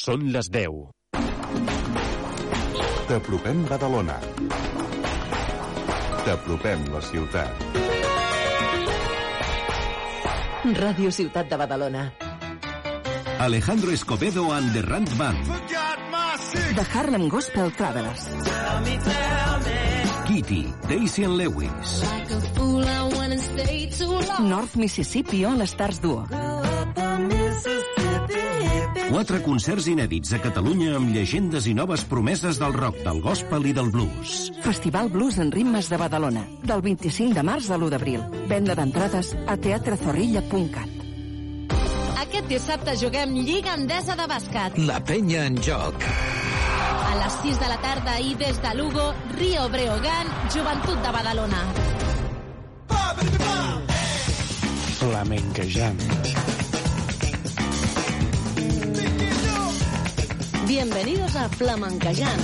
[0.00, 0.76] Són les 10.
[3.08, 4.14] T'apropem Badalona.
[6.24, 7.64] T'apropem la ciutat.
[10.78, 12.04] Ràdio Ciutat de Badalona.
[13.44, 15.52] Alejandro Escobedo and the Rand Band.
[16.78, 18.24] The Harlem Gospel Travelers.
[20.24, 22.00] Kitty, Daisy and Lewis.
[24.40, 26.49] North Mississippi All Stars Duo.
[29.10, 33.72] Quatre concerts inèdits a Catalunya amb llegendes i noves promeses del rock, del gospel i
[33.74, 34.52] del blues.
[34.62, 36.44] Festival Blues en Ritmes de Badalona.
[36.62, 38.22] Del 25 de març a l'1 d'abril.
[38.46, 40.94] Venda d'entrades a teatrezorrilla.cat.
[42.22, 44.78] Aquest dissabte juguem Lliga Endesa de Bàsquet.
[44.86, 46.06] La penya en joc.
[46.06, 51.66] A les 6 de la tarda i des de Lugo, Rio Breogán, Joventut de Badalona.
[55.02, 56.49] Flamenquejant.
[60.70, 62.40] Bienvenidos a Flamenquejant.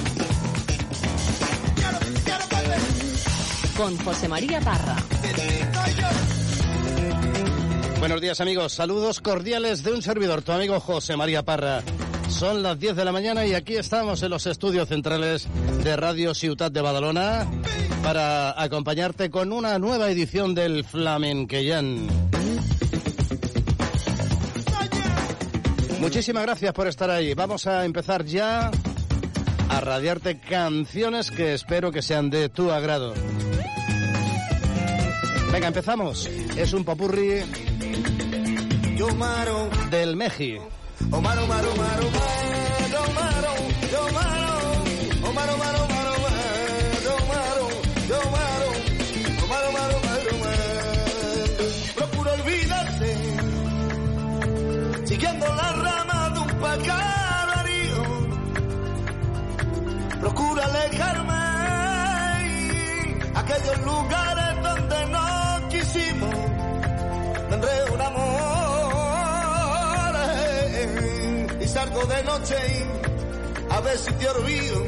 [3.77, 4.97] Con José María Parra.
[8.01, 11.85] Buenos días amigos, saludos cordiales de un servidor, tu amigo José María Parra.
[12.29, 15.47] Son las 10 de la mañana y aquí estamos en los estudios centrales
[15.85, 17.47] de Radio Ciutat de Badalona
[18.03, 22.09] para acompañarte con una nueva edición del Flamenqueyan.
[26.07, 27.35] Muchísimas gracias por estar ahí.
[27.35, 28.71] Vamos a empezar ya
[29.69, 33.13] a radiarte canciones que espero que sean de tu agrado.
[35.51, 36.27] Venga, empezamos.
[36.57, 37.41] Es un popurrí
[39.91, 40.59] del Meji.
[41.11, 43.47] Omar, Omar, Omar, Omar,
[45.25, 45.86] Omar,
[60.67, 61.43] alejarme
[63.35, 66.35] aquellos lugares donde no quisimos.
[67.51, 68.57] Tendré un amor
[71.61, 72.57] y salgo de noche
[73.71, 74.83] a ver si te olvido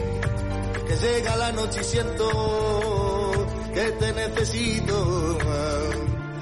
[0.87, 5.39] que llega la noche y siento que te necesito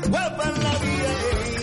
[0.08, 1.55] guapa en la vida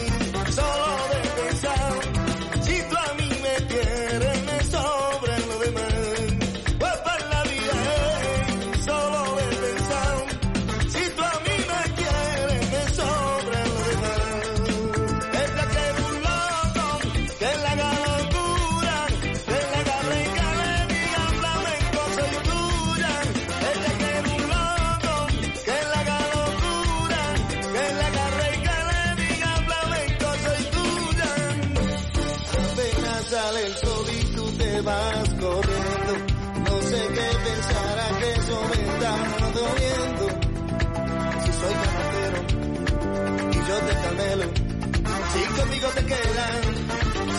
[45.96, 46.52] te quedas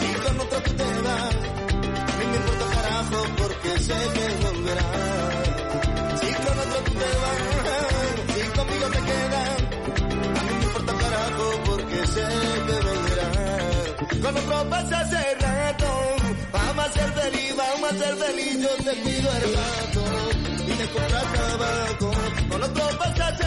[0.00, 1.34] si con otro tú te vas
[2.18, 4.90] ni me importa carajo porque sé que volverás.
[6.20, 7.38] Si con otro tú te vas
[8.34, 9.50] si conmigo te quedas
[10.38, 12.26] a mí me importa carajo porque sé
[12.66, 14.22] que volverás.
[14.22, 15.90] Con otro pasa hace rato
[16.52, 20.02] vamos a ser feliz vamos a ser feliz yo te pido el rato
[20.66, 22.10] y me compras tabaco
[22.50, 23.43] con otro pasa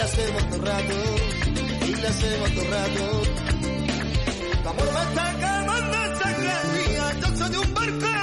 [0.00, 0.94] la hacemos todo rato
[1.86, 3.22] y la hacemos todo rato.
[4.62, 8.19] Tu amor me está quemando sangre mía yo soy un barco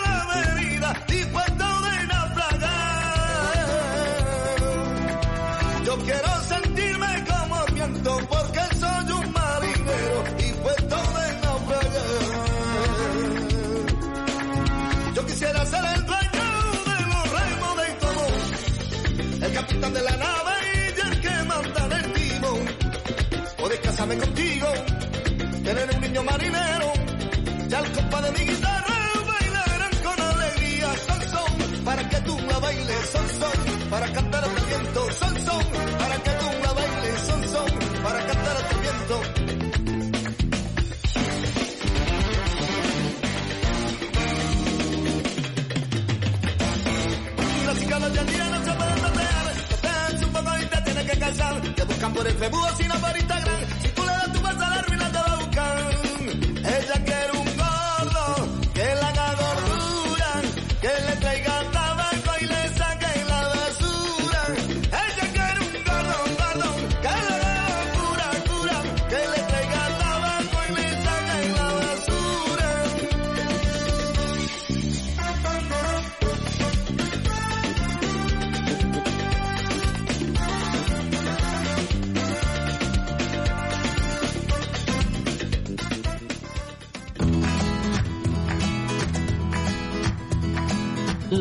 [28.10, 28.96] de mi guitarra
[29.28, 34.48] bailarán con alegría son son para que tú la bailes son son para cantar a
[34.48, 35.64] tu viento son son
[36.00, 39.22] para que tú la bailes son son para cantar a tu viento
[51.76, 53.18] te buscan por el Facebook sino por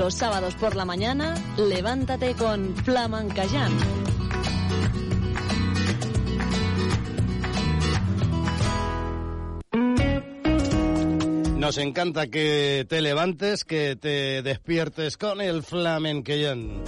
[0.06, 3.72] Los sábados por la mañana, levántate con Flamencayán.
[11.58, 16.84] Nos encanta que te levantes, que te despiertes con el flamenquellón.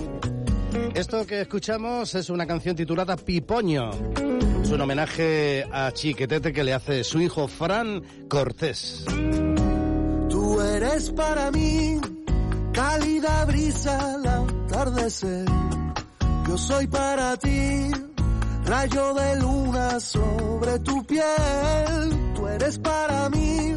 [0.94, 3.90] Esto que escuchamos es una canción titulada Pipoño.
[4.62, 9.04] Es un homenaje a Chiquetete que le hace su hijo Fran Cortés.
[10.30, 11.98] Tú eres para mí
[12.78, 15.46] cálida brisa al atardecer.
[16.46, 17.90] Yo soy para ti
[18.64, 22.32] rayo de luna sobre tu piel.
[22.36, 23.74] Tú eres para mí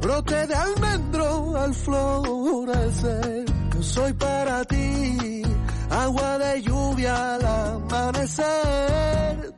[0.00, 3.44] brote de almendro al florecer.
[3.74, 5.42] Yo soy para ti,
[5.90, 8.44] agua de lluvia al amanecer.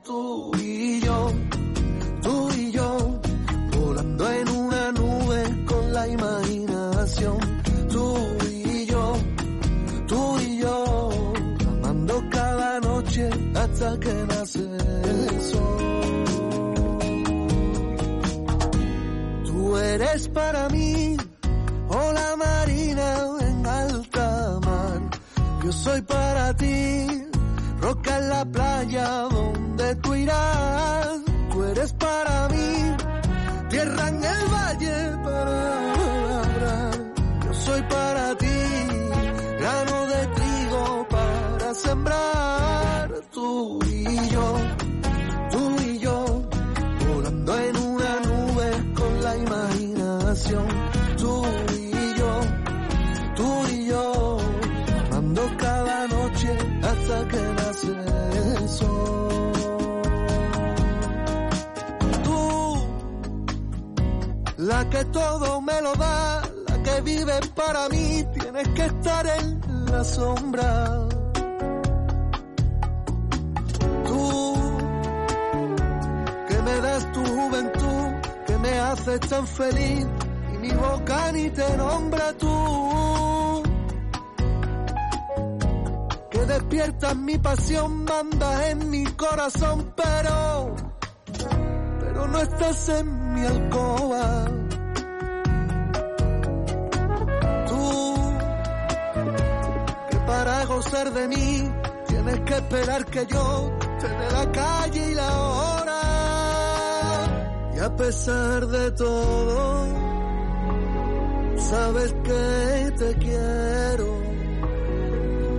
[0.02, 1.32] Tú y yo,
[2.20, 3.20] tú y yo,
[3.78, 6.65] volando en una nube con la imaginación.
[13.16, 16.24] Noche hasta que nace el sol.
[19.46, 21.16] Tú eres para mí
[21.88, 25.00] ola marina en alta mar.
[25.64, 27.06] Yo soy para ti
[27.80, 31.20] roca en la playa donde tú irás.
[31.52, 32.96] Tú eres para mí
[33.70, 35.56] tierra en el valle para
[36.28, 37.14] labrar.
[37.44, 38.58] Yo soy para ti
[39.58, 40.35] grano de
[41.76, 43.10] sembrar.
[43.32, 44.56] Tú y yo,
[45.50, 46.42] tú y yo,
[47.08, 50.66] volando en una nube con la imaginación.
[51.18, 52.40] Tú y yo,
[53.36, 54.38] tú y yo,
[55.10, 57.88] amando cada noche hasta que nace
[58.58, 59.52] el sol.
[62.24, 62.78] Tú,
[64.58, 69.60] la que todo me lo da, la que vive para mí, tienes que estar en
[69.90, 71.15] la sombra.
[79.06, 80.06] Haces tan feliz,
[80.52, 83.62] y mi boca ni te nombra tú.
[86.30, 90.74] Que despiertas mi pasión, mandas en mi corazón, pero,
[92.00, 94.44] pero no estás en mi alcoba.
[97.68, 98.14] Tú,
[100.10, 101.72] que para gozar de mí,
[102.08, 105.75] tienes que esperar que yo te dé la calle y la hora.
[107.76, 109.86] Y a pesar de todo,
[111.58, 114.18] sabes que te quiero,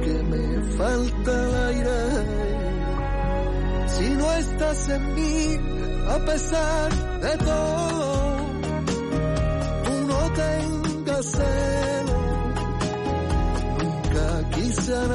[0.03, 1.99] que me falta el aire.
[3.85, 5.59] Si no estás en mí,
[6.09, 8.37] a pesar de todo,
[9.85, 12.17] tú no tengas celo.
[13.83, 15.07] Nunca quise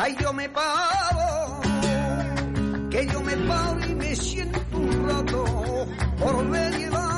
[0.00, 1.60] Ay, yo me paro,
[2.88, 5.44] que yo me paro y me siento un rato
[6.20, 7.17] por medio del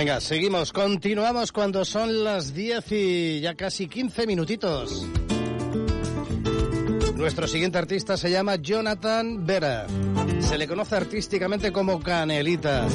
[0.00, 5.06] Venga, seguimos, continuamos cuando son las 10 y ya casi 15 minutitos.
[7.16, 9.86] Nuestro siguiente artista se llama Jonathan Vera.
[10.38, 12.86] Se le conoce artísticamente como Canelita,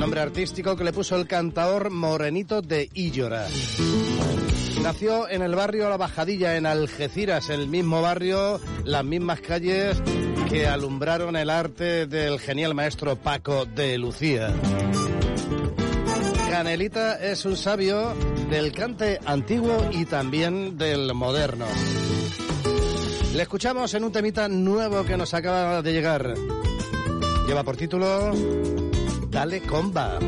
[0.00, 3.46] nombre artístico que le puso el cantador Morenito de Illora.
[4.82, 10.02] Nació en el barrio La Bajadilla, en Algeciras, el mismo barrio, las mismas calles
[10.48, 14.54] que alumbraron el arte del genial maestro Paco de Lucía.
[16.50, 18.14] Canelita es un sabio
[18.50, 21.66] del cante antiguo y también del moderno.
[23.34, 26.34] Le escuchamos en un temita nuevo que nos acaba de llegar.
[27.46, 28.32] Lleva por título
[29.30, 30.18] Dale comba.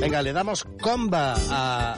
[0.00, 1.96] Venga, le damos comba a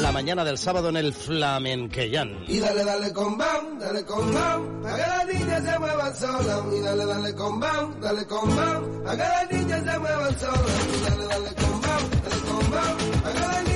[0.00, 2.44] la mañana del sábado en el Flamenquellán.
[2.46, 6.60] Y dale, dale con bam, dale con bam, para que las niñas se muevan solas.
[6.72, 10.86] Y dale, dale con bam, dale con bam, para que las niñas se muevan solas.
[10.96, 13.75] Y dale, dale con bam, dale con bam, para que las niñas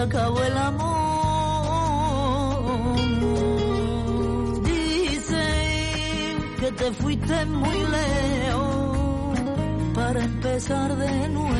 [0.00, 1.00] acabó el amor.
[4.62, 9.38] Dicen que te fuiste muy lejos
[9.94, 11.59] para empezar de nuevo.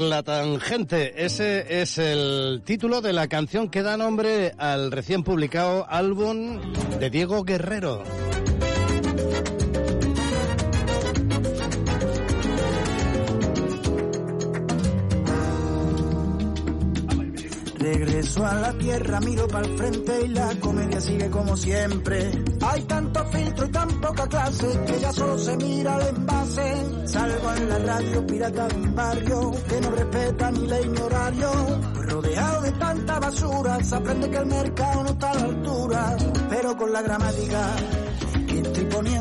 [0.00, 5.86] La tangente, ese es el título de la canción que da nombre al recién publicado
[5.90, 6.58] álbum
[6.98, 8.02] de Diego Guerrero.
[18.20, 22.30] Regreso a la tierra, miro para el frente y la comedia sigue como siempre.
[22.60, 27.06] Hay tanto filtro y tan poca clase que ya solo se mira el envase.
[27.06, 31.50] Salgo en la radio pirata de un barrio que no respeta ni ley ni horario.
[31.94, 36.16] Rodeado de tanta basura, se aprende que el mercado no está a la altura.
[36.50, 37.76] Pero con la gramática
[38.46, 39.19] que estoy poniendo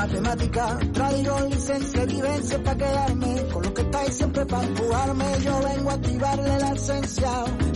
[0.00, 0.78] matemática.
[0.92, 5.24] Traigo licencia y vivencia para quedarme con lo que estáis siempre para empujarme.
[5.44, 7.32] Yo vengo a activarle la esencia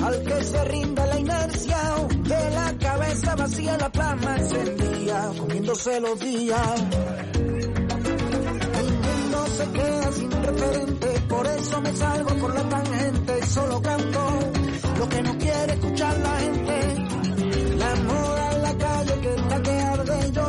[0.06, 1.78] al que se rinde la inercia.
[2.32, 6.82] De la cabeza vacía la plasma encendía, comiéndose los días.
[8.80, 14.20] El mundo se queda sin referente, por eso me salgo por la tangente solo canto
[14.98, 16.76] lo que no quiere escuchar la gente.
[17.76, 20.48] La moda en la calle que está que arde, yo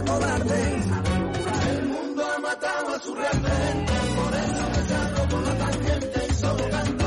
[0.00, 6.32] El mundo ha matado a su referente, por eso me salgo por la tangente y
[6.32, 7.06] solo canto.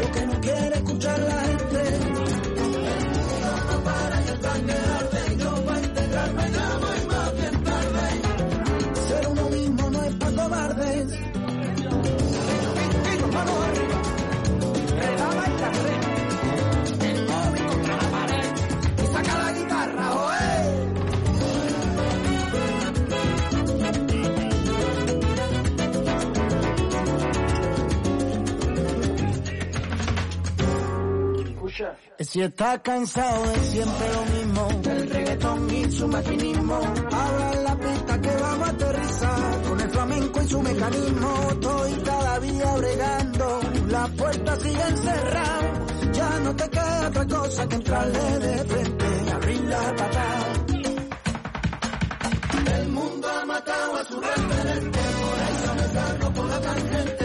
[0.00, 1.47] Lo que no quiere escuchar la
[32.20, 36.74] Si está cansado de siempre lo mismo, del reggaetón y su maquinismo,
[37.12, 42.40] abra la pista que vamos a aterrizar, con el flamenco y su mecanismo, estoy cada
[42.40, 48.64] día bregando, la puerta sigue encerrada, ya no te queda otra cosa que entrarle de
[48.64, 50.54] frente, abrir la patada.
[52.80, 57.17] El mundo ha matado a su referente, por eso me salgo por la tangente,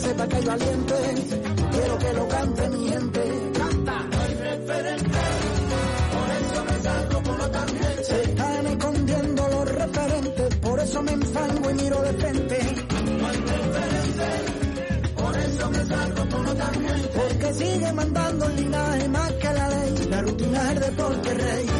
[0.00, 1.24] sepa que hay valientes.
[1.70, 3.52] Quiero que lo cante mi gente.
[3.58, 3.96] Canta.
[4.10, 5.18] No hay referente.
[6.14, 8.04] Por eso me salgo por la tangente.
[8.04, 10.54] Se están escondiendo los referentes.
[10.56, 12.58] Por eso me enfango y miro de frente.
[13.18, 14.28] No hay referente.
[15.16, 17.08] Por eso me salgo por la tangente.
[17.14, 20.06] Porque sigue mandando el linaje más que la ley.
[20.10, 21.79] La rutina es deporte rey.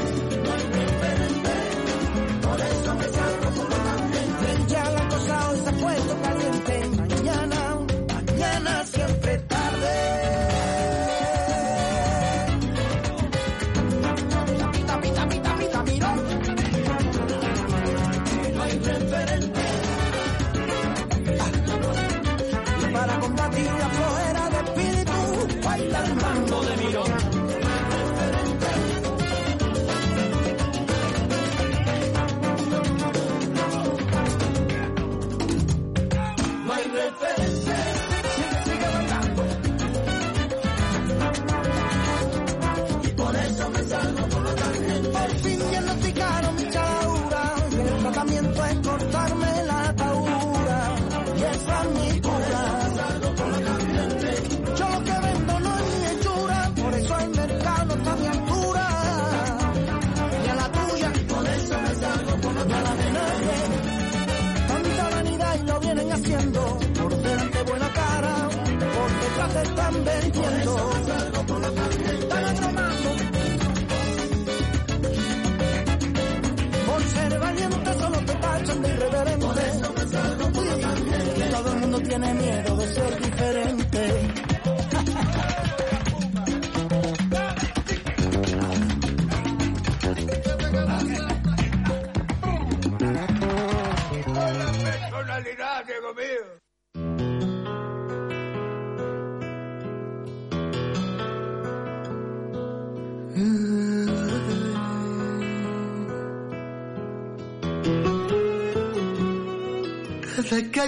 [70.32, 70.99] 奋斗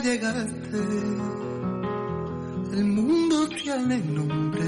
[0.03, 0.79] llegaste,
[2.73, 4.65] el mundo tiene nombre.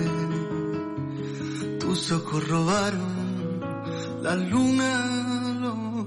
[1.80, 3.60] Tus ojos robaron
[4.22, 5.58] la luna,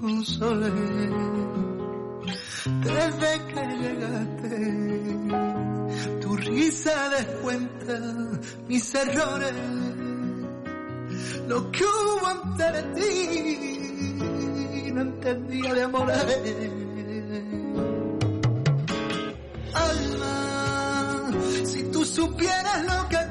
[0.01, 0.71] los soles.
[2.83, 4.55] Desde que llegaste,
[6.21, 7.99] tu risa descuenta
[8.67, 9.53] mis errores.
[11.47, 16.25] Lo que hubo antes de ti, no entendía de amores.
[22.17, 23.26] Supieras lo que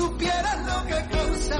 [0.00, 1.56] supieras lo que causa,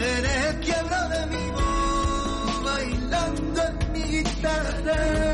[0.00, 5.29] eres el quiebro de mi voz, bailando en mi guitarra.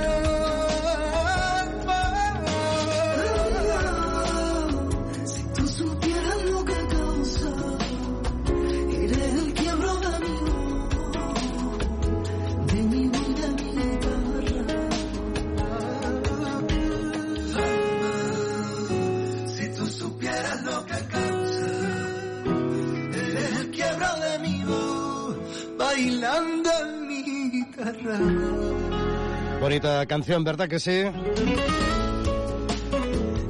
[29.61, 31.03] Bonita canción, ¿verdad que sí?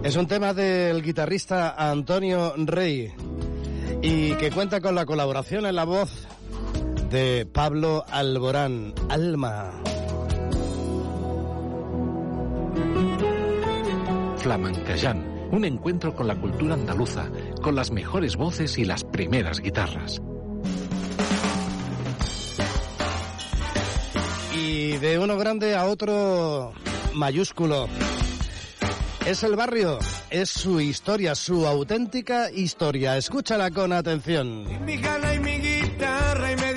[0.02, 3.12] Es un tema del guitarrista Antonio Rey
[4.02, 6.26] y que cuenta con la colaboración en la voz
[7.10, 9.72] de Pablo Alborán, Alma.
[14.38, 17.28] Flamencayán, un encuentro con la cultura andaluza,
[17.62, 20.22] con las mejores voces y las primeras guitarras.
[25.00, 26.72] De uno grande a otro
[27.12, 27.86] mayúsculo.
[29.26, 29.98] Es el barrio,
[30.30, 33.16] es su historia, su auténtica historia.
[33.18, 34.64] Escúchala con atención.
[34.86, 36.72] mi y mi guitarra y me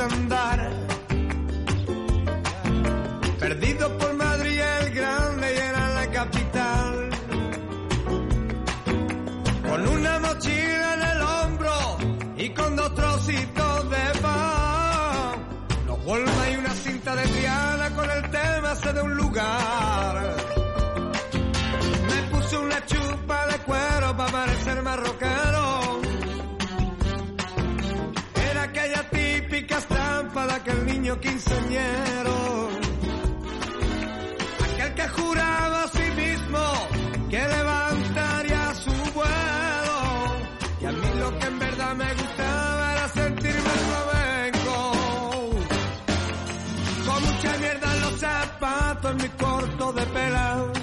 [0.00, 0.49] a andar.
[18.70, 20.36] de un lugar.
[22.08, 26.00] Me puse una chupa de cuero para parecer marroquero.
[28.48, 32.68] Era aquella típica estampa de aquel niño quinceañero.
[34.72, 36.62] Aquel que juraba a sí mismo
[37.28, 39.98] que levantaría su vuelo.
[40.80, 42.19] Y a mí lo que en verdad me
[49.08, 50.79] en mi corto de pelas.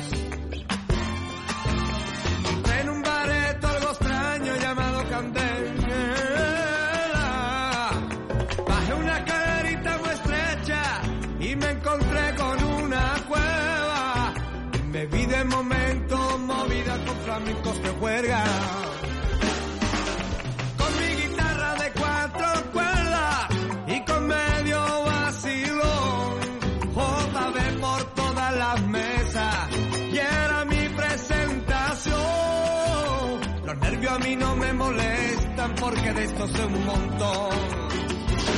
[36.48, 37.50] Porque de esto sé un montón.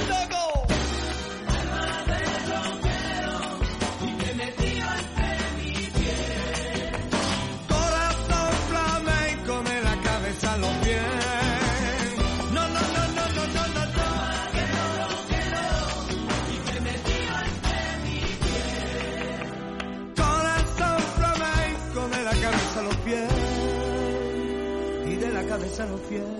[0.09, 0.67] ¡Loco!
[7.67, 9.81] Corazón flamenco de
[25.31, 26.38] la cabeza a los pies.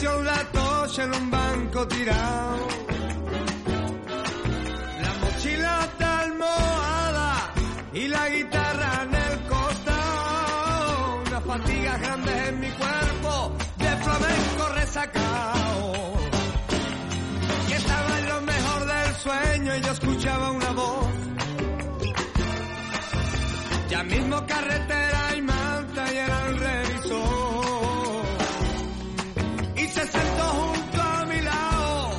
[0.00, 2.68] Tocha en un banco tirado.
[5.02, 5.88] La mochila
[6.22, 7.52] almohada
[7.92, 11.22] y la guitarra en el costado.
[11.26, 15.92] Unas fatigas grandes en mi cuerpo de flamenco resacao.
[17.68, 21.08] Y estaba en lo mejor del sueño y yo escuchaba una voz.
[23.90, 25.19] Ya mismo carretera
[29.90, 32.10] se sentó junto a mi lado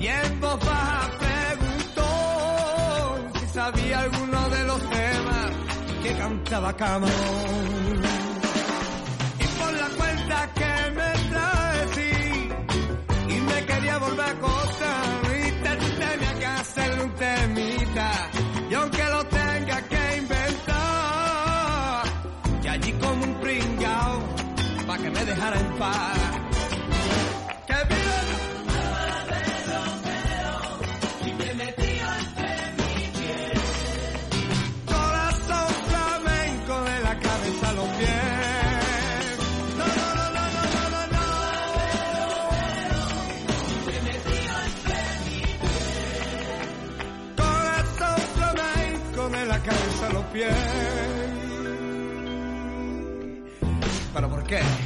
[0.00, 2.08] y en voz baja preguntó
[3.38, 5.50] si sabía alguno de los temas
[6.02, 8.02] que cantaba Camarón.
[9.38, 12.48] Y por la cuenta que me trae, sí,
[13.28, 18.10] y me quería volver a acostar y te tenía que hacerle un temita
[18.68, 22.02] y aunque lo tenga que inventar
[22.64, 24.22] y allí como un pringao
[24.88, 26.25] pa' que me dejara en paz
[54.46, 54.85] Okay.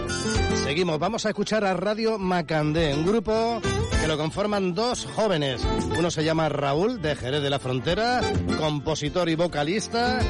[0.71, 3.59] Seguimos, vamos a escuchar a Radio Macandé, un grupo
[3.99, 5.67] que lo conforman dos jóvenes.
[5.99, 8.21] Uno se llama Raúl, de Jerez de la Frontera,
[8.57, 10.21] compositor y vocalista,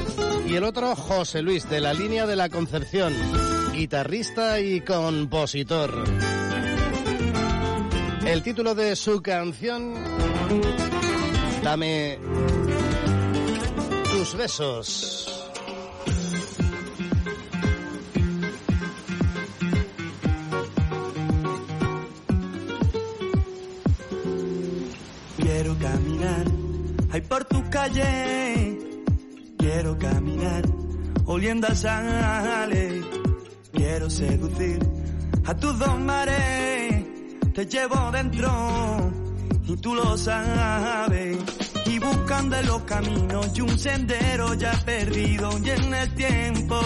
[0.44, 3.14] y el otro José Luis, de la línea de la Concepción,
[3.72, 6.02] guitarrista y compositor.
[8.26, 9.94] El título de su canción,
[11.62, 12.18] Dame
[14.10, 15.41] tus besos.
[27.12, 28.78] Ay por tu calle.
[29.58, 30.62] Quiero caminar,
[31.26, 33.02] oliendo a sale.
[33.72, 34.78] Quiero seducir
[35.44, 37.04] a tus dos mares.
[37.54, 38.50] Te llevo dentro
[39.66, 41.38] y tú lo sabes.
[41.86, 46.80] Y buscando en los caminos y un sendero ya perdido y en el tiempo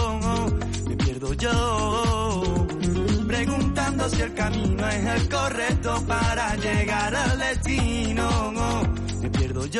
[0.89, 2.66] me pierdo yo.
[3.29, 9.05] Preguntando si el camino es el correcto para llegar al destino.
[9.64, 9.64] Yo.
[9.64, 9.72] Dame,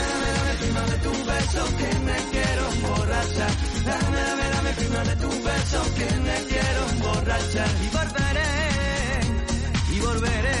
[0.00, 3.52] dame, dame prima de tu beso que me quiero emborrachar.
[3.84, 7.70] Dame, dame, dame prima de tu beso que me quiero emborrachar.
[7.84, 8.52] Y volveré,
[9.92, 10.58] y volveré.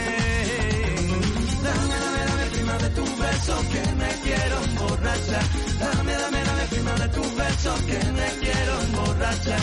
[1.64, 5.44] Dame, dame, dame prima de tu beso que me quiero emborrachar.
[5.80, 9.60] Dame, dame, dame prima de tu beso que me quiero emborrachar.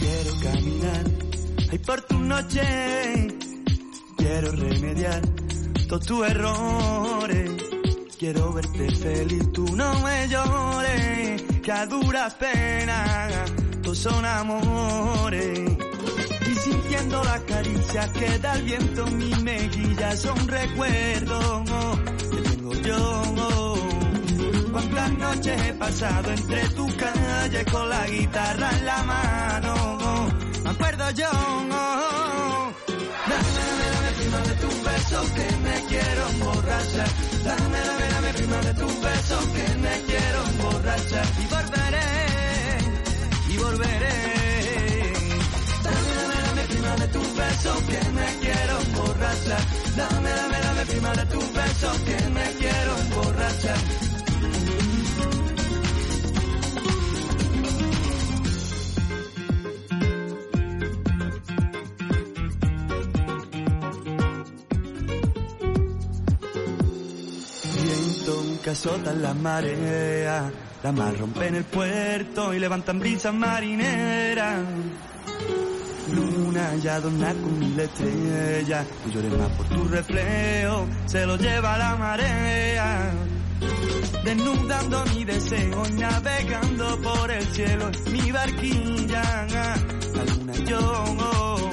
[0.00, 1.04] Quiero caminar,
[1.70, 3.28] ay por tu noche.
[4.16, 5.20] Quiero remediar
[5.88, 7.50] todos tus errores.
[8.18, 11.42] Quiero verte feliz, tú no me llores.
[11.62, 13.52] Que a duras penas,
[13.82, 15.70] todos son amores.
[16.50, 21.70] Y sintiendo las caricias que da el viento en mi mejilla son recuerdos
[22.30, 23.74] que tengo yo.
[24.72, 30.47] Cuántas noches he pasado entre tu calle con la guitarra en la mano.
[30.64, 31.30] Me acuerdo yo.
[33.28, 37.08] Dame, dame, dame prima de tu beso que me quiero emborrachar.
[37.44, 41.26] Dame, dame, dame prima de tu beso que me quiero emborrachar.
[41.42, 42.08] Y volveré,
[43.48, 44.16] y volveré.
[45.84, 49.62] Dame, dame, dame prima de tu beso que me quiero emborrachar.
[49.96, 53.78] Dame, dame, dame prima de tu beso que me quiero emborrachar.
[68.68, 70.52] Que azotan las mareas,
[70.82, 74.60] la mar rompe en el puerto y levantan brisas marineras.
[76.12, 81.78] Luna ya adorna con mil estrellas, no llores más por tu reflejo, se lo lleva
[81.78, 83.10] la marea.
[84.22, 89.46] Desnudando mi deseo navegando por el cielo, mi barquilla,
[90.14, 91.67] la luna y yo.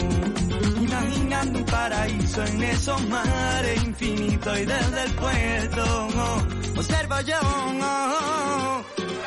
[1.16, 6.08] Imaginando un paraíso en esos mares infinitos y desde el puerto
[6.78, 7.40] observo yo.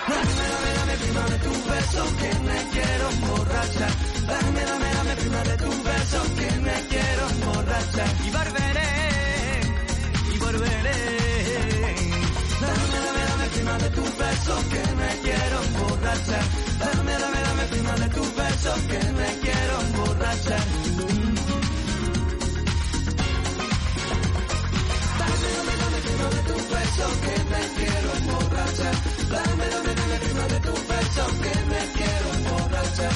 [0.08, 3.92] Dame, dame, dame prima de tu beso que me quiero emborrachar.
[4.26, 8.08] Dame, dame, dame prima de tu beso que me quiero emborrachar.
[8.26, 8.90] Y volveré,
[10.34, 10.98] y volveré.
[12.60, 16.44] Dame, dame, dame prima de tu beso que me quiero emborrachar.
[16.80, 20.87] Dame, dame, dame prima de tu beso que me quiero emborrachar.
[26.98, 28.94] Beso que me quiero emborrachar.
[29.30, 33.14] Dame, dame, dame prima de tu beso que me quiero emborrachar.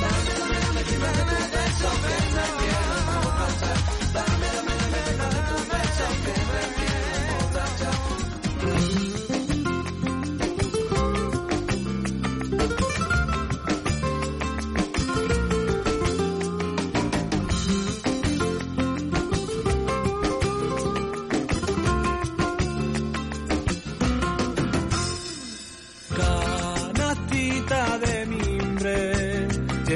[0.00, 2.27] Dame, dame, dame prima de tu beso que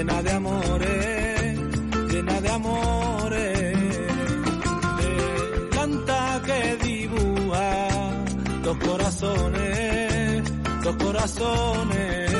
[0.03, 1.59] llena de amores,
[2.11, 3.79] llena de amores.
[5.71, 7.89] Planta que dibuja
[8.65, 10.43] dos corazones,
[10.83, 12.33] dos corazones.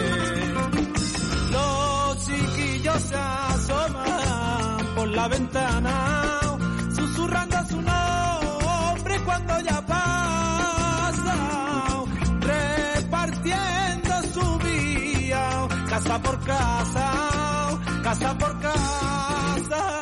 [1.53, 6.41] Los chiquillos se asoman por la ventana,
[6.97, 11.37] susurrando su nombre cuando ya pasa,
[12.41, 17.22] repartiendo su vía, casa por casa,
[18.23, 20.02] casa por casa.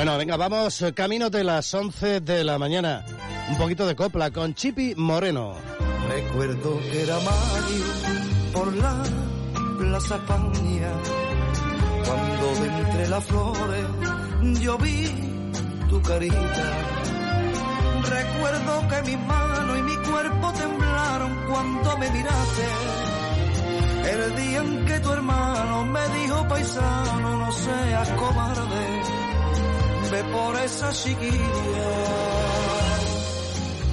[0.00, 3.04] Bueno, venga, vamos, camino de las 11 de la mañana.
[3.50, 5.52] Un poquito de copla con Chipi Moreno.
[6.08, 7.84] Recuerdo que era mayo
[8.54, 9.02] por la
[9.78, 10.88] Plaza España,
[12.06, 13.84] cuando entre las flores
[14.62, 15.04] yo vi
[15.90, 16.64] tu carita.
[18.02, 22.66] Recuerdo que mi mano y mi cuerpo temblaron cuando me miraste.
[24.12, 29.19] El día en que tu hermano me dijo paisano, no seas cobarde,
[30.10, 31.90] ve por esa chiquilla,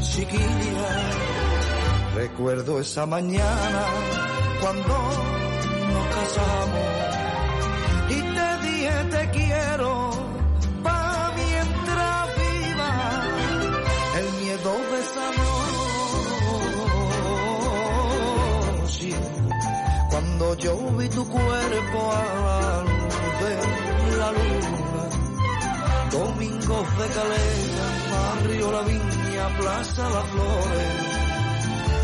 [0.02, 0.90] chiquilla.
[2.16, 3.86] Recuerdo esa mañana
[4.60, 4.96] cuando
[5.94, 6.90] nos casamos
[8.10, 9.92] y te dije te quiero
[10.84, 12.92] pa mientras viva
[14.20, 15.28] el miedo de esa
[18.82, 19.12] noche
[20.10, 23.54] cuando yo vi tu cuerpo a la luz de
[24.18, 24.97] la luna
[26.18, 30.94] domingos de calera barrio la viña plaza las flores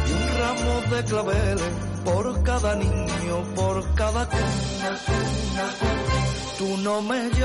[0.08, 5.66] y un ramo de claveles por cada niño, por cada cuna, cuna.
[6.58, 7.44] Tú no me llores,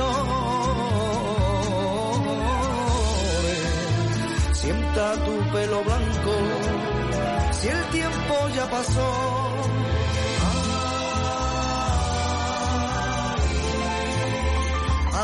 [4.53, 6.33] sienta tu pelo blanco,
[7.53, 9.48] si el tiempo ya pasó.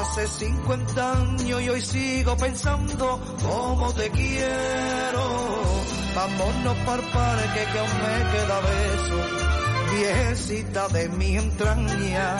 [0.04, 5.22] Hace 50 años y hoy sigo pensando cómo te quiero.
[6.14, 9.18] Vámonos para el parque que aún me queda beso.
[9.94, 12.38] Viejecita de mi entraña.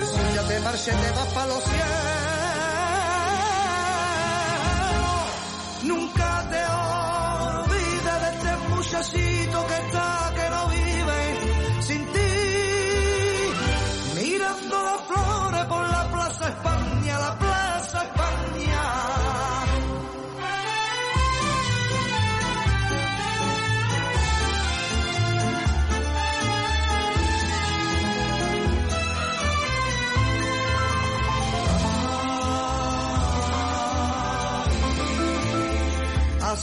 [0.00, 1.86] Si ya te marché te vas para los cielos.
[5.84, 6.64] Nunca te
[7.62, 10.55] olvides de este muchachito que está, que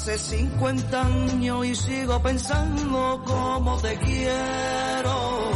[0.04, 5.50] Hace 50 años y sigo pensando cómo te quiero.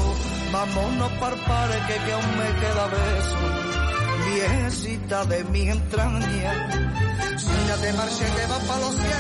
[0.54, 3.40] Vámonos para parque que aún me queda beso.
[4.32, 6.70] Viejecita de mi entraña.
[7.38, 9.18] Si ya te marché te vas para los cielos.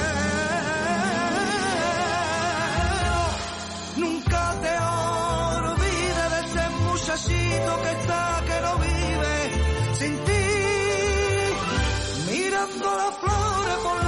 [3.97, 9.36] Nunca te olvides de ese muchachito que está, que no vive
[9.99, 10.38] sin ti.
[12.47, 14.07] España, la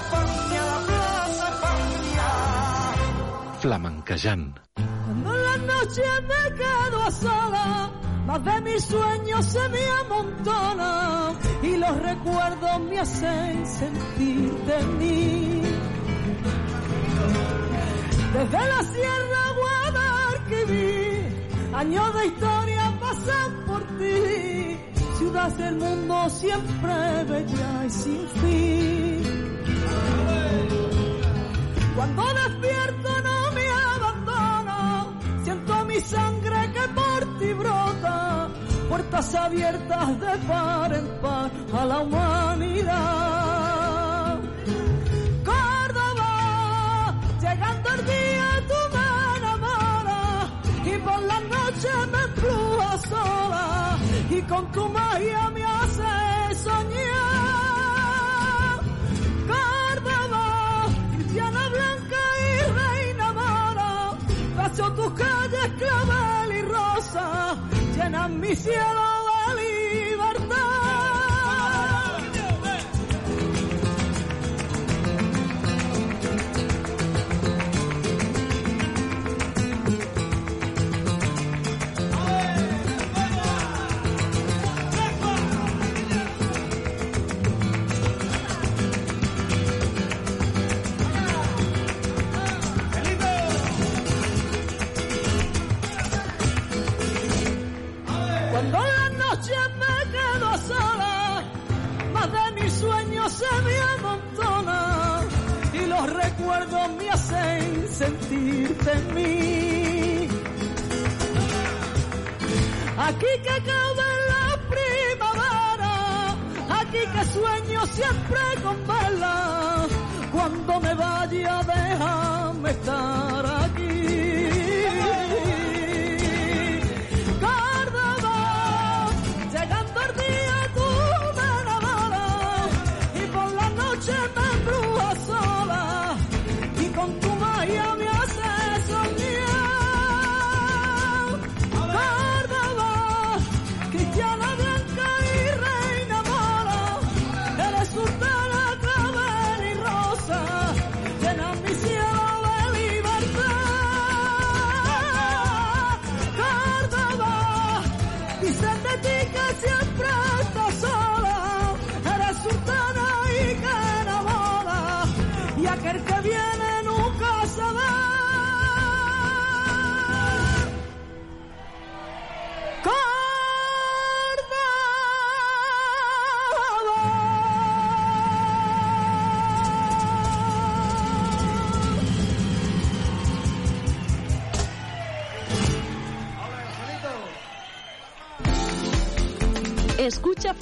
[0.00, 2.28] plaza España.
[3.60, 4.58] Flamenquejant.
[4.74, 7.90] Cuando en la noche me quedo a sola,
[8.26, 15.62] más de mis sueños se me amontonan y los recuerdos me hacen sentir de mí.
[18.34, 24.76] Desde la Sierra Guadalquivir, años de historia pasan por ti.
[25.18, 29.43] Ciudad del mundo siempre bella y sin fin.
[31.94, 35.14] Cuando despierto no me abandono,
[35.44, 38.48] siento mi sangre que por ti brota,
[38.88, 43.20] puertas abiertas de par en par a la humanidad.
[45.44, 49.06] Córdoba, llegando el día tú me
[49.38, 50.50] enamoras
[50.84, 53.98] y por la noche me empujas sola.
[54.30, 55.50] Y con tu magia
[67.96, 69.23] llenan mi cielo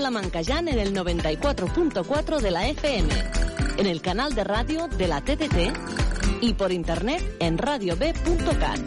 [0.03, 3.09] Flamencayán en el 94.4 de la FM,
[3.79, 8.81] en el canal de radio de la TDT y por internet en radiob.cat.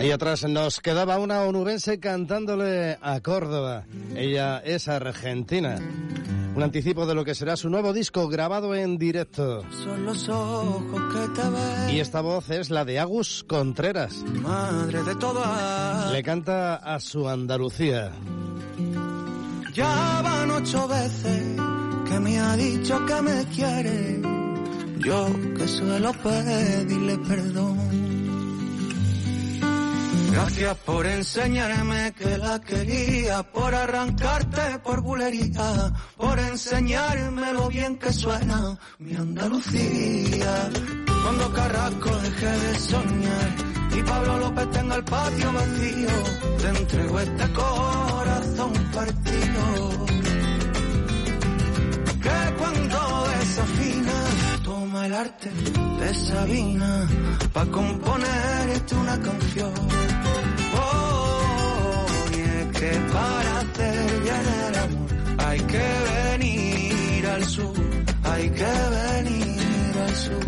[0.00, 3.84] Ahí atrás nos quedaba una onubense cantándole a Córdoba.
[4.16, 5.78] Ella es argentina.
[6.56, 9.62] Un anticipo de lo que será su nuevo disco grabado en directo.
[9.70, 11.94] Son los ojos que te ven.
[11.94, 14.24] Y esta voz es la de Agus Contreras.
[14.40, 16.10] Madre de todas.
[16.10, 18.10] Le canta a su Andalucía.
[19.74, 21.60] Ya van ocho veces
[22.08, 24.22] que me ha dicho que me quiere.
[24.96, 25.26] Yo
[25.58, 27.75] que suelo pedirle perdón.
[30.36, 38.12] Gracias por enseñarme que la quería, por arrancarte por bulería, por enseñarme lo bien que
[38.12, 40.68] suena mi Andalucía.
[41.22, 43.50] Cuando Carrasco deje de soñar
[43.96, 46.08] y Pablo López tenga el patio vacío,
[46.60, 50.06] te entrego este corazón partido.
[52.22, 54.45] Que cuando desafina,
[55.04, 55.50] el arte
[56.00, 57.06] de Sabina
[57.52, 59.72] pa' componerte una canción.
[60.74, 65.10] Oh, y es que para hacer bien el amor
[65.46, 65.86] hay que
[66.20, 67.76] venir al sur,
[68.24, 70.46] hay que venir al sur.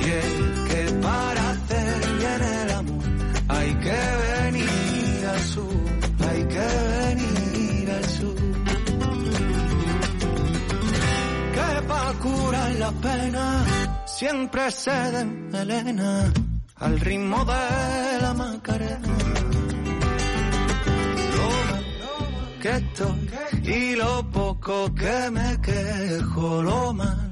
[0.00, 0.34] Y es
[0.70, 3.04] que para hacer bien el amor
[3.48, 5.80] hay que venir al sur,
[6.28, 6.93] hay que venir
[11.94, 13.64] Que para curar la pena
[14.04, 16.00] siempre se den
[16.76, 19.08] al ritmo de la macarena.
[21.34, 21.80] Toma,
[22.60, 23.30] que estoy
[23.62, 27.30] y lo poco que me quejo, lo mal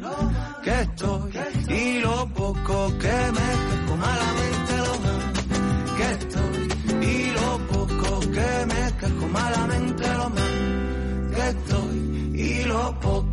[0.63, 1.33] que estoy
[1.69, 5.33] y lo poco que me quejo, malamente lo mal
[5.97, 6.52] que estoy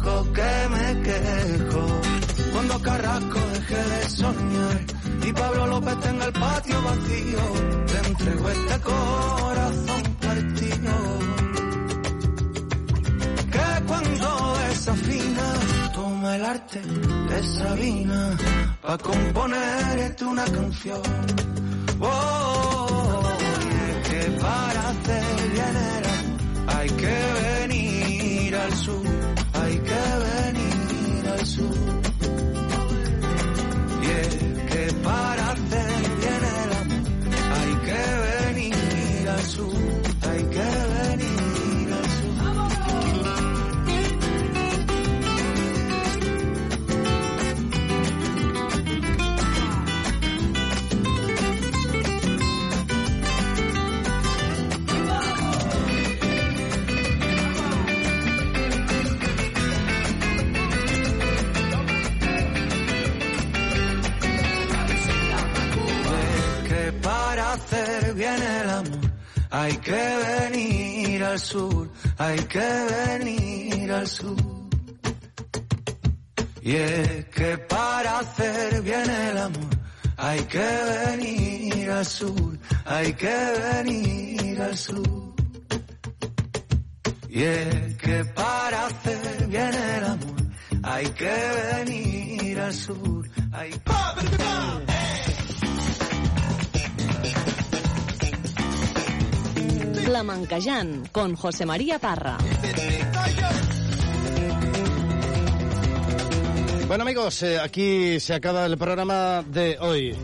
[0.10, 1.84] poco que me quejo.
[2.54, 4.80] Cuando Carrasco deje de soñar
[5.28, 7.44] y Pablo López tenga el patio vacío,
[7.90, 10.94] te entrego este corazón partido.
[13.54, 15.48] Que cuando desafina,
[15.94, 16.82] toma el arte
[17.30, 18.38] de Sabina
[18.82, 21.02] pa' componerte una canción.
[22.02, 23.22] Oh,
[24.10, 25.90] que para hacer bien
[26.68, 29.19] hay que venir al sur,
[31.40, 31.70] del sur.
[34.02, 35.39] Yeah, que para
[68.20, 69.12] bien el amor
[69.50, 74.36] hay que venir al sur, hay que venir al sur.
[76.62, 79.74] Y es que para hacer bien el amor
[80.18, 80.70] hay que
[81.08, 83.38] venir al sur, hay que
[83.74, 85.34] venir al sur.
[87.30, 90.42] Y es que para hacer bien el amor
[90.84, 91.36] hay que
[91.74, 94.00] venir al sur, hay que...
[100.10, 102.40] Flamencayán con José María Parra.
[106.88, 110.18] Bueno amigos, eh, aquí se acaba el programa de hoy.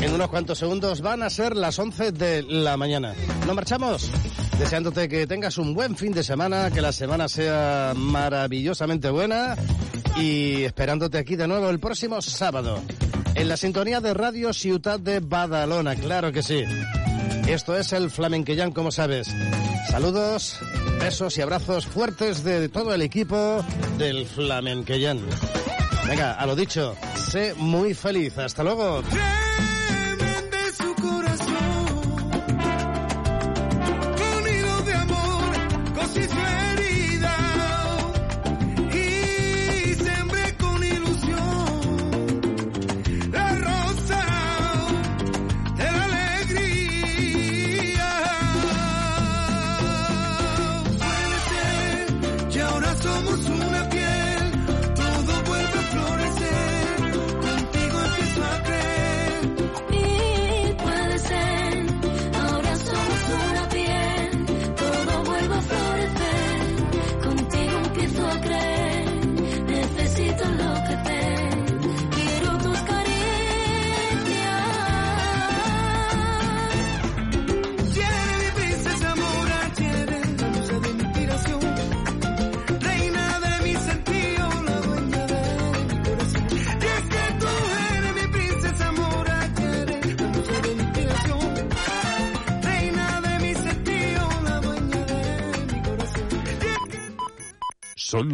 [0.00, 3.12] En unos cuantos segundos van a ser las 11 de la mañana.
[3.46, 4.10] ¿Nos marchamos?
[4.58, 9.54] Deseándote que tengas un buen fin de semana, que la semana sea maravillosamente buena
[10.16, 12.80] y esperándote aquí de nuevo el próximo sábado.
[13.34, 16.64] En la sintonía de Radio Ciudad de Badalona, claro que sí.
[17.48, 19.34] Esto es el Flamenquellán, como sabes.
[19.90, 20.60] Saludos,
[21.00, 23.64] besos y abrazos fuertes de todo el equipo
[23.96, 25.20] del Flamenquellán.
[26.06, 28.36] Venga, a lo dicho, sé muy feliz.
[28.36, 29.02] Hasta luego.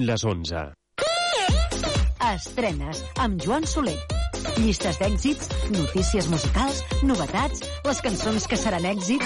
[0.05, 0.59] Les 11.
[2.29, 3.95] Estrenes amb Joan Soler.
[4.59, 9.25] Llistes d'èxits, notícies musicals, novetats, les cançons que seran èxit.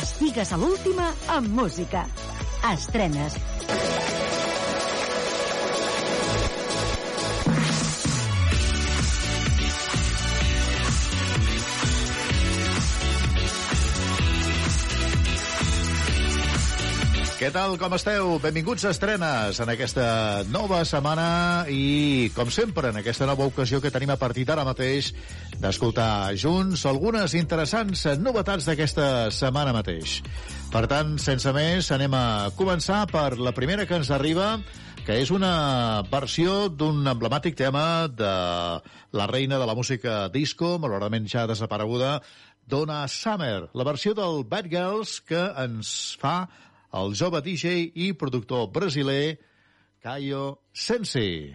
[0.00, 2.02] Estigues a l'última amb música.
[2.72, 3.38] Estrenes.
[17.40, 18.34] Què tal, com esteu?
[18.36, 20.02] Benvinguts a Estrenes en aquesta
[20.52, 25.08] nova setmana i, com sempre, en aquesta nova ocasió que tenim a partir d'ara mateix
[25.56, 30.18] d'escoltar junts algunes interessants novetats d'aquesta setmana mateix.
[30.68, 32.26] Per tant, sense més, anem a
[32.60, 34.58] començar per la primera que ens arriba,
[35.08, 38.36] que és una versió d'un emblemàtic tema de
[39.16, 42.18] la reina de la música disco, malauradament ja desapareguda,
[42.70, 46.44] Donna Summer, la versió del Bad Girls que ens fa
[46.92, 49.38] el jove DJ i productor brasiler
[50.02, 51.52] Caio Sensi.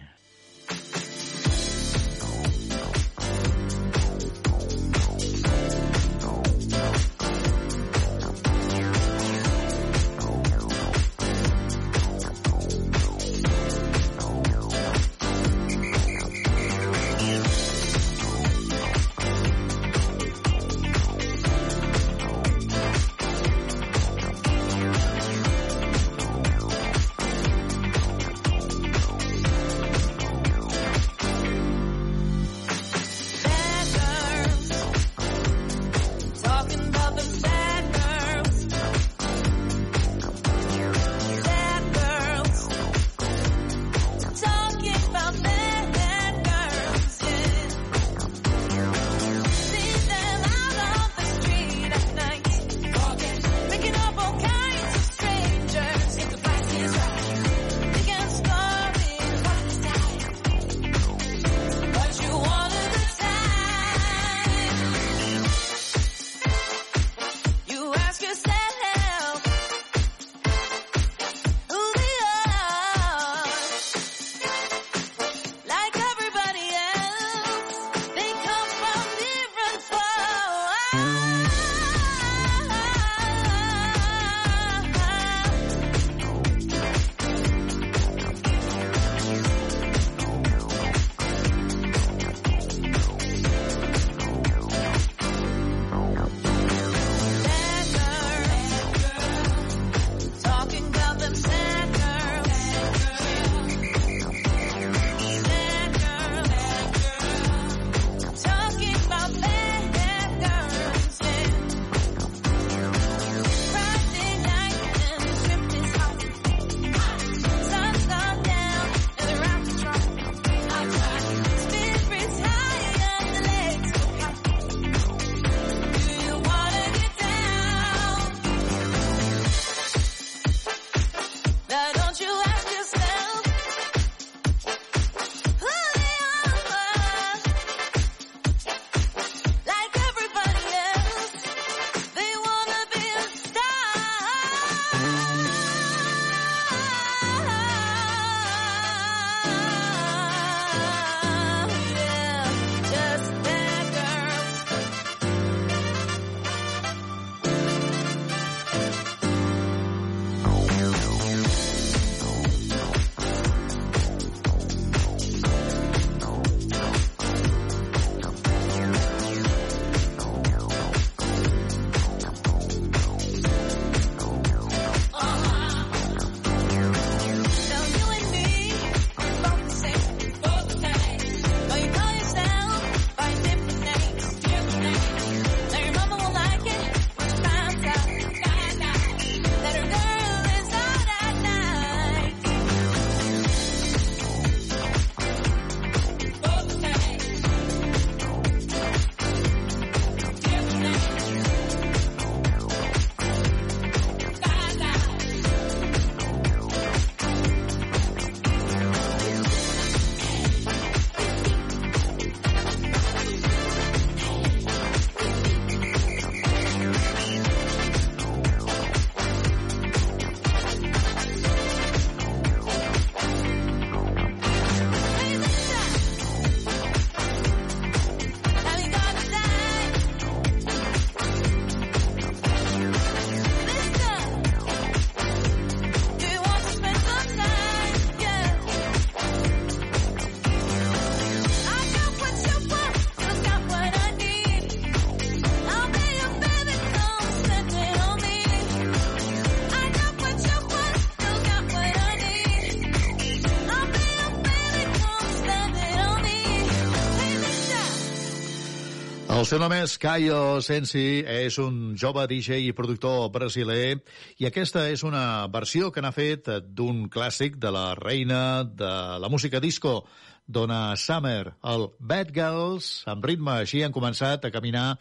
[259.56, 263.94] Seu nom és Caio Sensi, és un jove DJ i productor brasiler
[264.36, 269.30] i aquesta és una versió que n'ha fet d'un clàssic de la reina de la
[269.32, 270.02] música disco,
[270.44, 271.54] Donna Summer.
[271.64, 274.98] El Bad Girls, amb ritme així, han començat a caminar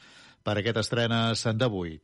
[0.48, 1.98] per aquestes estrenes d'avui.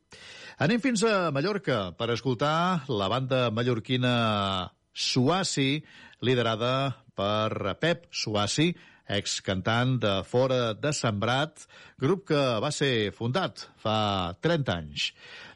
[0.60, 5.80] Anem fins a Mallorca per escoltar la banda mallorquina Suassi,
[6.20, 8.74] liderada per Pep Suassi,
[9.08, 11.66] excantant de Fora de Sembrat,
[12.00, 15.10] grup que va ser fundat fa 30 anys.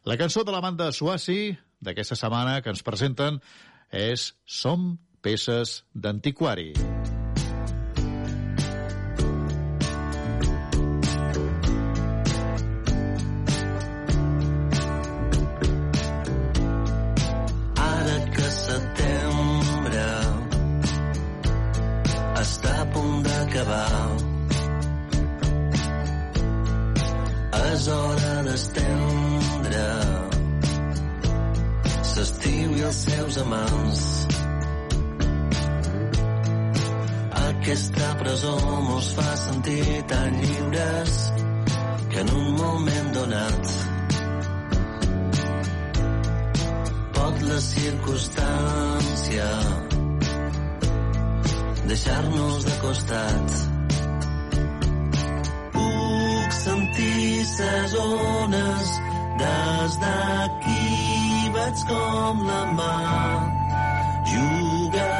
[0.06, 3.40] La cançó de la banda Suassi d'aquesta setmana que ens presenten
[3.92, 6.72] és Som peces d'antiquari.
[6.74, 7.05] Ara
[23.66, 24.36] punt d'acabar
[27.72, 29.86] és hora d'estendre.
[32.16, 34.02] L'estiu i els seus amants.
[37.46, 38.54] Aquesta presó
[38.86, 41.12] mos fa sentir tan lliures
[42.10, 43.74] que en un moment donat
[47.18, 49.50] pot la circumstància
[51.88, 53.52] deixar-nos de costat.
[55.74, 58.94] Puc sentir ses ones
[59.42, 62.96] des d'aquí veig com la mà
[64.32, 65.12] juga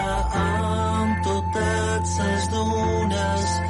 [0.43, 3.66] amb totes ses dunes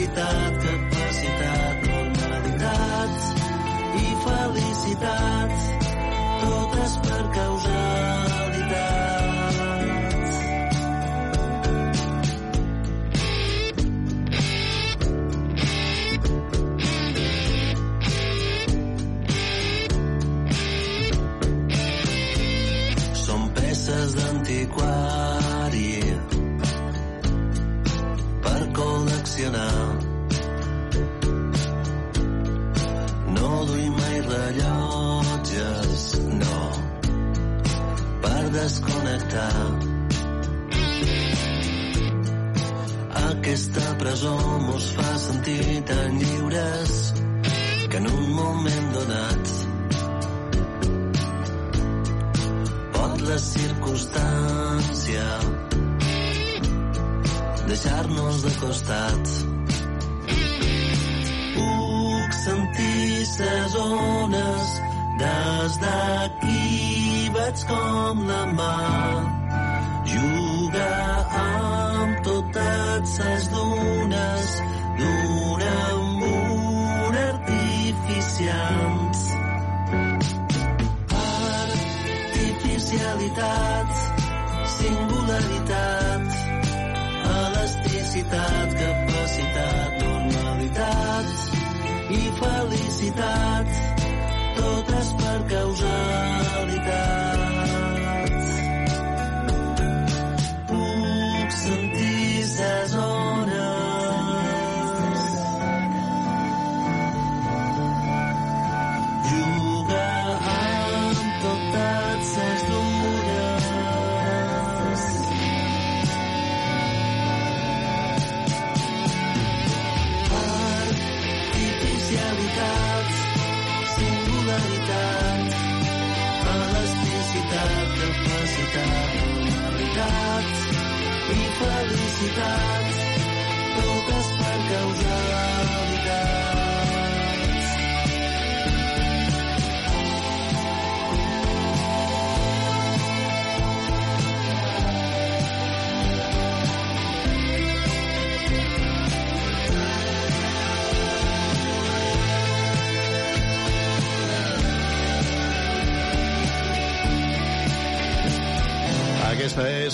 [0.00, 3.10] elasticitat capacitat normalitat
[4.00, 5.52] i felicitat
[6.40, 8.29] totes per causalitat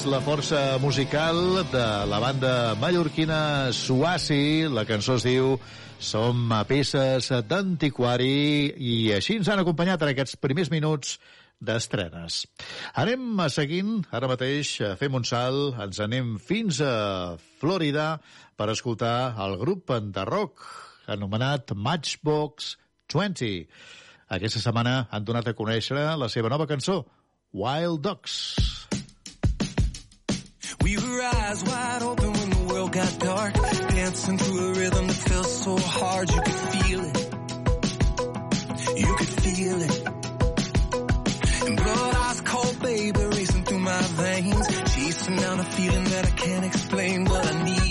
[0.07, 4.69] la força musical de la banda mallorquina Suasi.
[4.70, 5.57] La cançó es diu
[5.99, 11.16] Som a peces d'antiquari i així ens han acompanyat en aquests primers minuts
[11.59, 12.45] d'estrenes.
[12.95, 18.20] Anem a seguint, ara mateix fem un salt, ens anem fins a Florida
[18.57, 20.62] per escoltar el grup de rock
[21.09, 22.77] anomenat Matchbox
[23.15, 23.66] 20.
[24.39, 27.05] Aquesta setmana han donat a conèixer la seva nova cançó,
[27.55, 29.06] Wild Dogs.
[30.87, 33.55] We were eyes wide open when the world got dark.
[33.55, 37.19] Dancing to a rhythm that felt so hard you could feel it.
[38.97, 40.07] You could feel it.
[41.67, 44.67] And blood ice cold, baby, racing through my veins.
[44.95, 47.86] Chasing down a feeling that I can't explain, but I need.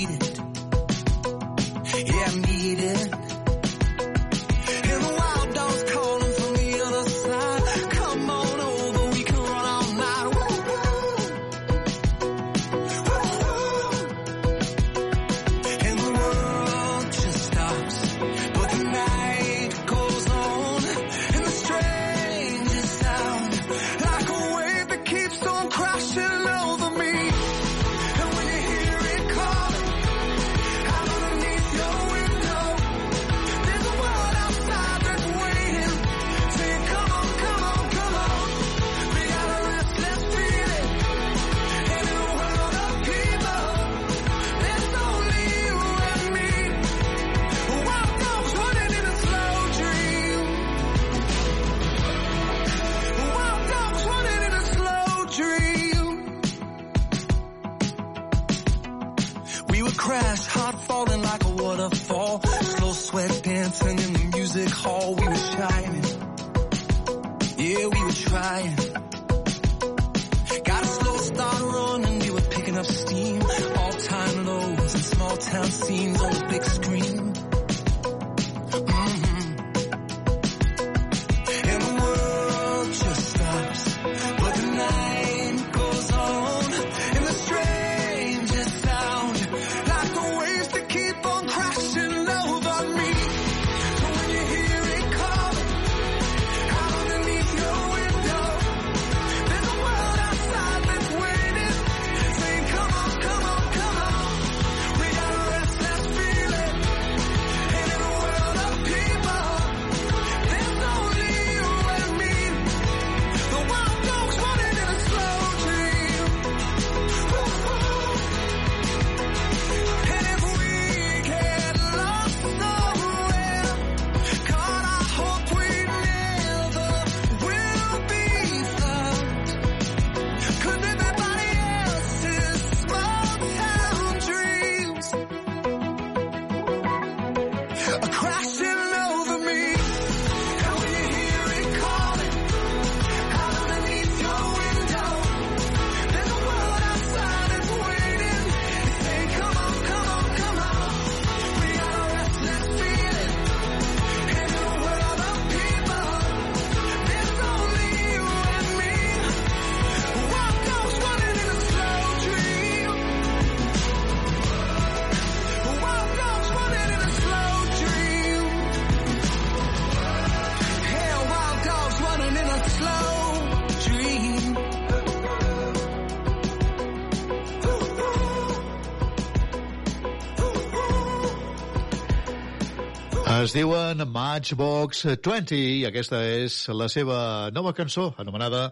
[183.55, 187.19] diuen Matchbox 20 i aquesta és la seva
[187.55, 188.65] nova cançó anomenada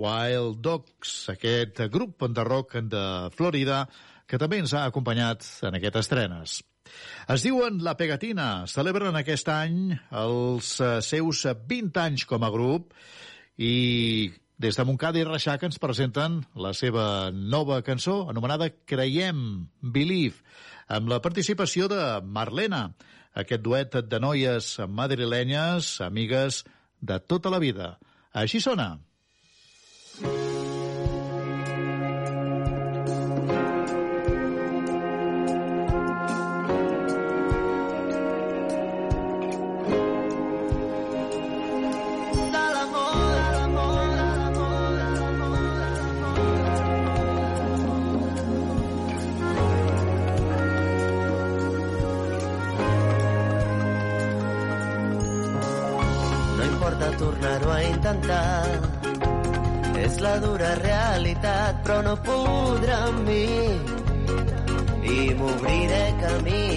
[0.00, 3.02] Wild Dogs, aquest grup de rock de
[3.36, 3.82] Florida
[4.24, 6.56] que també ens ha acompanyat en aquestes estrenes.
[7.28, 9.92] Es diuen La Pegatina, celebren aquest any
[10.22, 12.96] els eh, seus 20 anys com a grup
[13.60, 20.40] i des de Montcada i Reixac ens presenten la seva nova cançó anomenada Creiem, Believe,
[20.88, 22.86] amb la participació de Marlena,
[23.34, 26.64] aquest duet de noies madrilenyes, amigues
[27.00, 27.96] de tota la vida.
[28.32, 28.92] Així sona.
[30.18, 30.61] Així sona.
[57.42, 58.66] tornar-ho a intentar.
[59.98, 63.46] És la dura realitat, però no podrà amb mi
[65.12, 66.68] i m'obriré camí.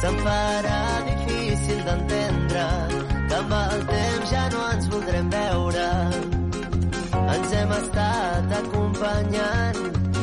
[0.00, 0.80] Se'm farà
[1.10, 2.66] difícil d'entendre
[3.28, 5.88] que amb el temps ja no ens voldrem veure.
[7.20, 9.82] Ens hem estat acompanyant,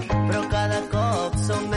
[0.10, 1.77] però cada cop som més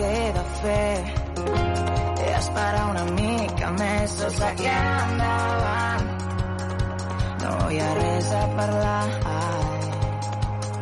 [0.00, 0.96] queda fer
[2.24, 6.08] i esperar una mica més o seguir endavant.
[7.44, 9.04] No hi ha res a parlar.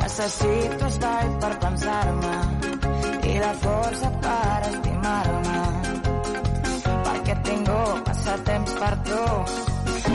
[0.02, 2.36] Necessito espai per pensar-me
[3.32, 5.60] i la força per estimar-me
[7.08, 7.68] perquè tinc
[8.28, 9.22] massa temps per tu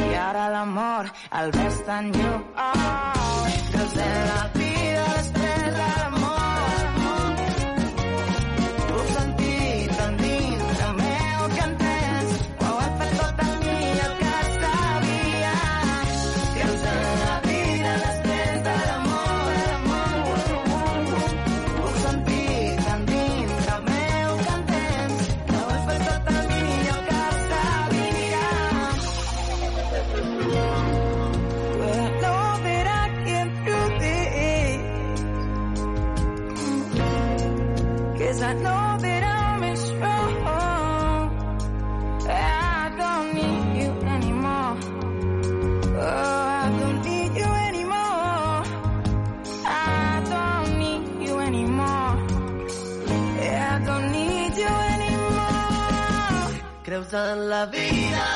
[0.01, 1.09] i ara l'amor
[1.39, 2.43] el ves tan lluny.
[2.57, 4.62] Oh, creus en la
[57.13, 58.32] pasan la vida.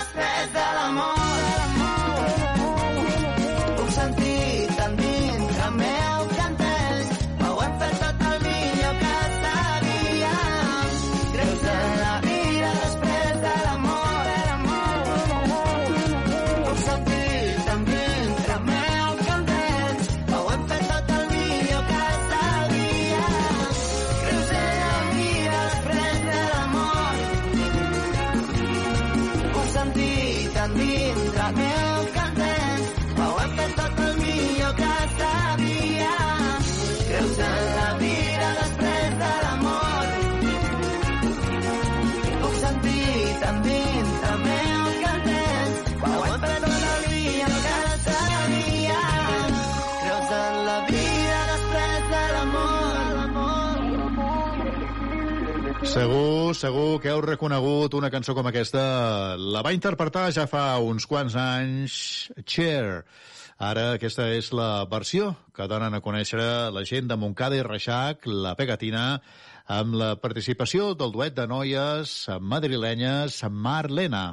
[56.57, 58.81] Segur, que heu reconegut una cançó com aquesta.
[59.37, 61.97] La va interpretar ja fa uns quants anys
[62.49, 63.03] Cher.
[63.61, 66.41] Ara aquesta és la versió que donen a conèixer
[66.73, 69.21] la gent de Montcada i Reixac, la pegatina,
[69.69, 74.25] amb la participació del duet de noies madrilenyes Marlena.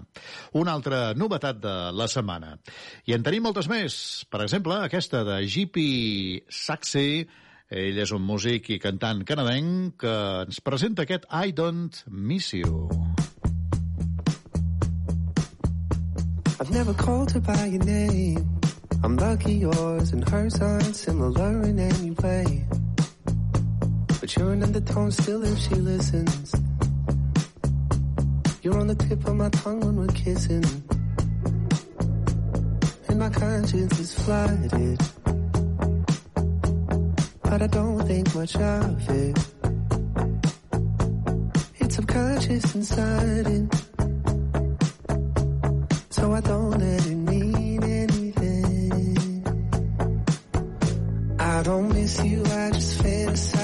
[0.56, 2.56] Una altra novetat de la setmana.
[3.04, 4.24] I en tenim moltes més.
[4.32, 5.90] Per exemple, aquesta de Jippy
[6.48, 7.26] Saxe,
[7.74, 10.14] ell és un músic i cantant canadenc que
[10.44, 12.86] ens presenta aquest I Don't Miss You.
[16.60, 18.46] I've never called her by your name.
[19.02, 22.64] I'm lucky yours and hers aren't similar in any way.
[24.20, 26.54] But you're an undertone still if she listens.
[28.62, 30.64] You're on the tip of my tongue when we're kissing.
[33.08, 35.13] And my conscience is flooded.
[37.54, 39.38] But I don't think much of it.
[41.78, 43.70] It's subconscious and sudden.
[46.10, 49.46] So I don't let it mean anything.
[51.38, 53.63] I don't miss you, I just fantasize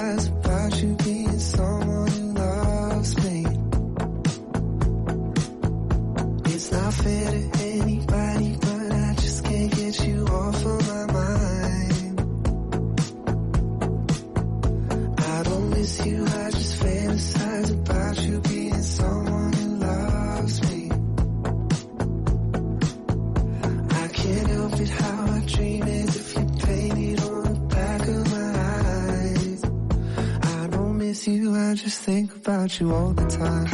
[32.70, 33.66] about you all the time.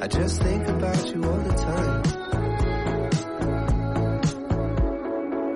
[0.00, 2.02] I just think about you all the time.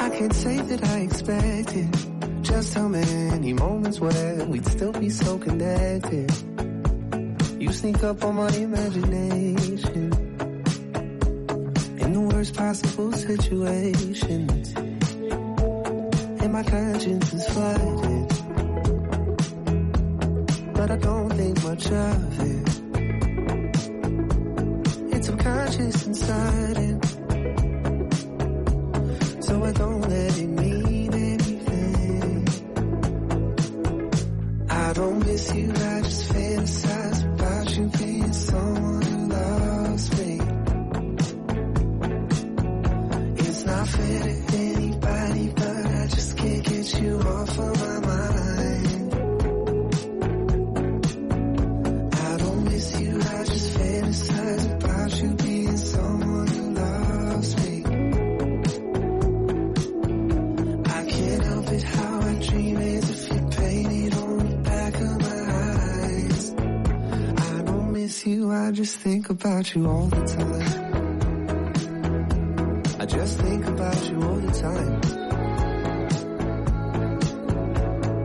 [0.00, 5.38] I can't say that I expected just how many moments where we'd still be so
[5.38, 6.30] connected.
[7.58, 8.50] You sneak up on my
[69.40, 70.62] about you all the time.
[73.00, 75.00] I just think about you all the time.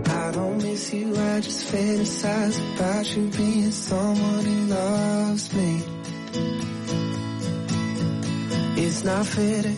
[0.08, 5.84] I don't miss you, I just fantasize about you being someone who loves me.
[8.84, 9.70] It's not fair to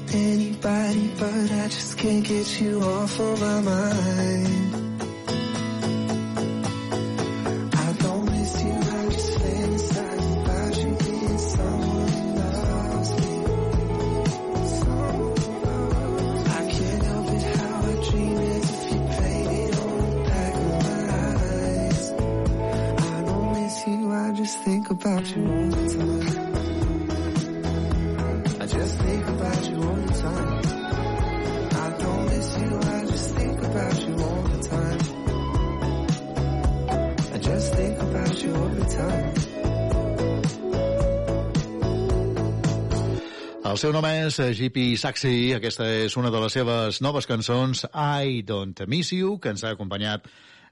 [43.77, 45.51] El seu nom és eh, Jippy Saxi.
[45.53, 49.75] Aquesta és una de les seves noves cançons, I Don't Miss You, que ens ha
[49.75, 50.25] acompanyat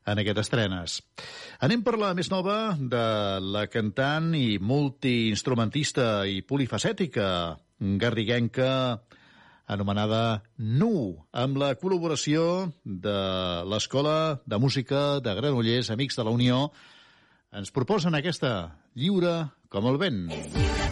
[0.09, 0.95] en aquestes estrenes.
[1.61, 3.03] Anem per la més nova de
[3.45, 7.27] la cantant i multiinstrumentista i polifacètica
[8.01, 8.71] garriguenca
[9.69, 13.19] anomenada NU, amb la col·laboració de
[13.69, 16.71] l'Escola de Música de Granollers, Amics de la Unió,
[17.53, 18.55] ens proposen aquesta
[18.97, 20.23] lliure com el vent.
[20.33, 20.84] És lliure.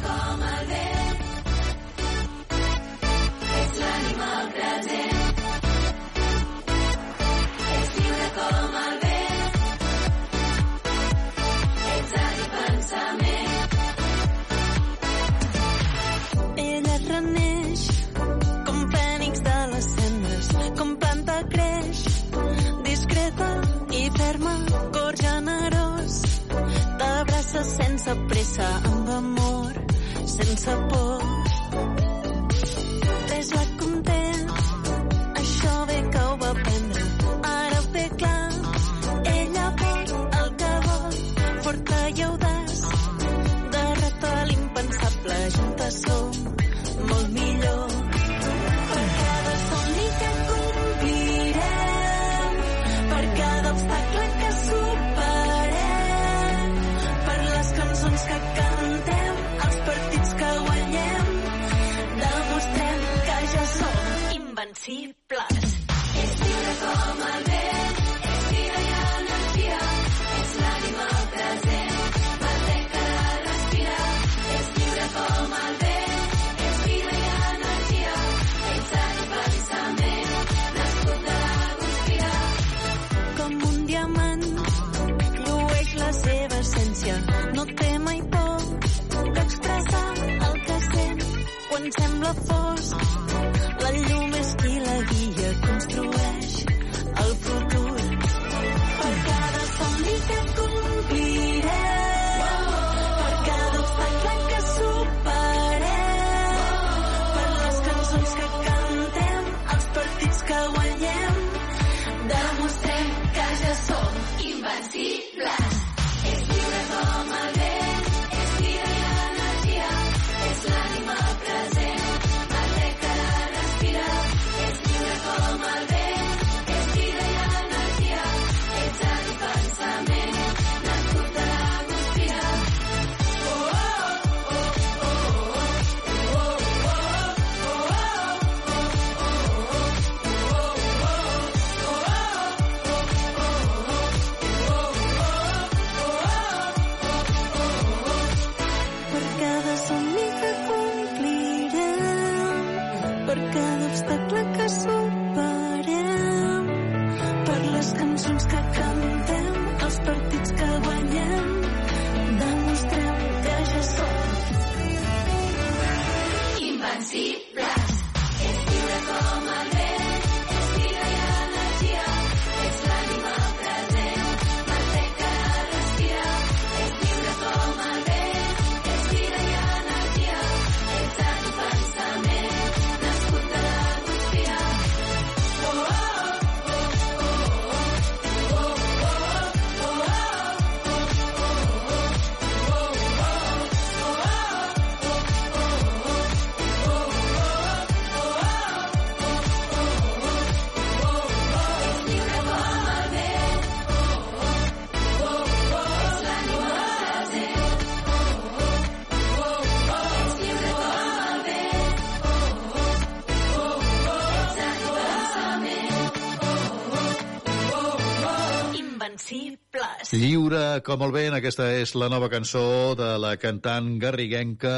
[220.81, 224.71] Com el vent, aquesta és la nova cançó de la cantant garriguenca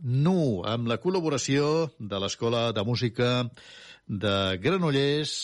[0.00, 3.28] Nu, amb la col·laboració de l'Escola de Música
[4.06, 5.34] de Granollers,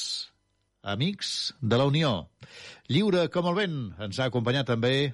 [0.82, 2.12] Amics de la Unió.
[2.88, 5.12] Lliure com el vent ens ha acompanyat també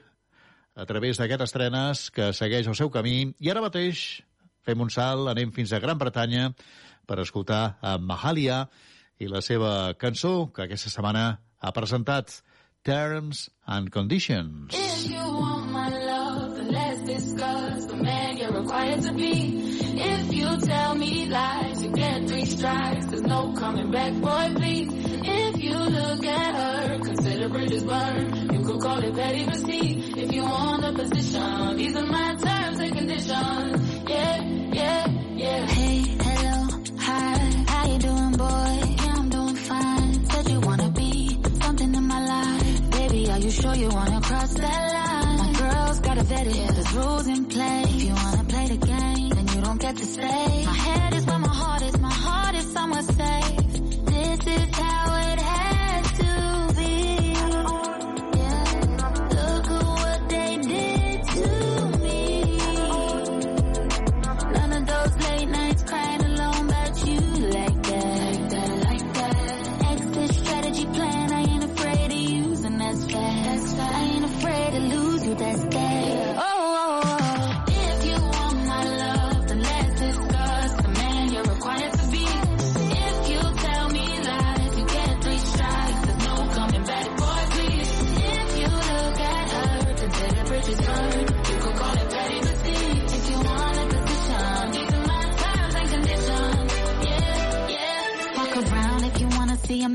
[0.78, 4.22] a través d'aquestes estrenes que segueix el seu camí i ara mateix
[4.68, 6.52] fem un salt, anem fins a Gran Bretanya
[7.08, 8.66] per escoltar a Mahalia
[9.18, 12.42] i la seva cançó que aquesta setmana ha presentat
[12.88, 14.72] Terms and Conditions.
[14.72, 19.78] If you want my love, then let's discuss the man you're required to be.
[20.00, 23.04] If you tell me lies, you get three strikes.
[23.04, 24.88] There's no coming back, boy, please.
[24.90, 28.52] If you look at her, consider bridges burned.
[28.54, 32.78] You could call it petty, see, if you want a position, these are my terms
[32.78, 33.87] and conditions.
[43.60, 45.38] Sure you wanna cross that line?
[45.38, 47.82] My girl's got a vet it, there's rules in play.
[47.84, 50.64] If you wanna play the game, then you don't get to stay.
[50.64, 50.87] My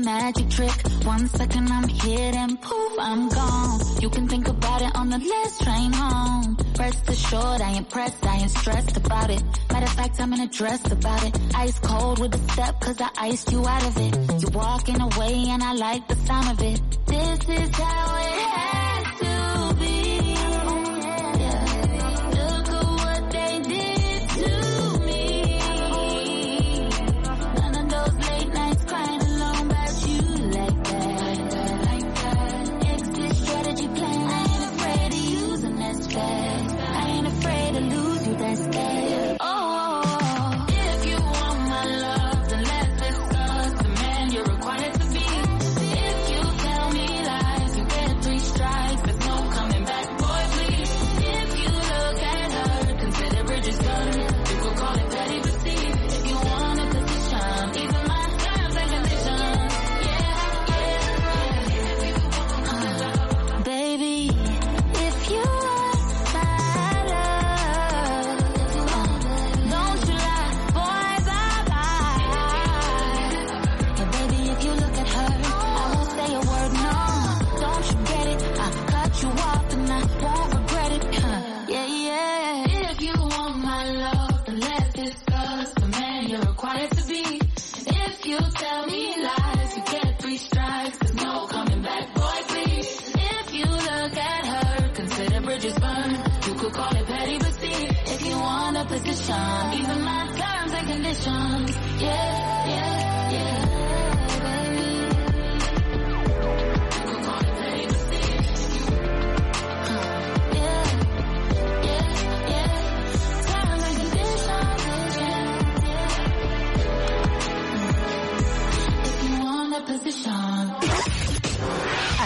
[0.04, 0.76] magic trick.
[1.04, 3.80] One second I'm here, and poof, I'm gone.
[4.00, 6.56] You can think about it on the last train home.
[6.78, 9.42] Rest assured, I ain't pressed, I ain't stressed about it.
[9.72, 11.38] Matter of fact, I'm in a dress about it.
[11.54, 14.42] Ice cold with a step, cause I iced you out of it.
[14.42, 16.80] You're walking away and I like the sound of it.
[17.06, 18.83] This is how it has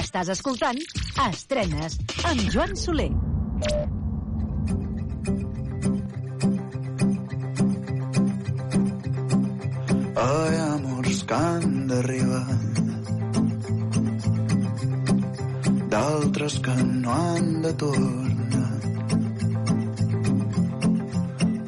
[0.09, 0.79] Estàs escoltant
[1.21, 3.11] Estrenes amb Joan Soler.
[10.23, 12.41] Ai, amors que han d'arribar
[15.93, 18.67] d'altres que no han de tornar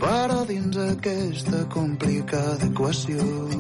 [0.07, 3.60] però dins aquesta complicada equació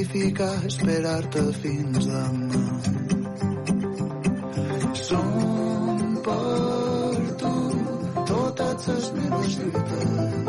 [0.00, 2.60] puc justificar esperar-te fins demà.
[4.96, 7.54] Són per tu
[8.32, 10.39] totes les meves lluites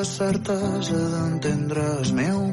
[0.00, 2.49] la certesa d'entendre's meu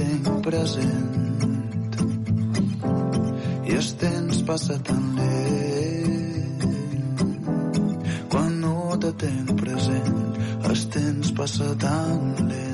[0.00, 1.16] tinc present
[3.68, 6.64] i el temps passa tan lent
[8.32, 10.18] quan no te tinc present
[10.70, 12.70] el temps passa tan lent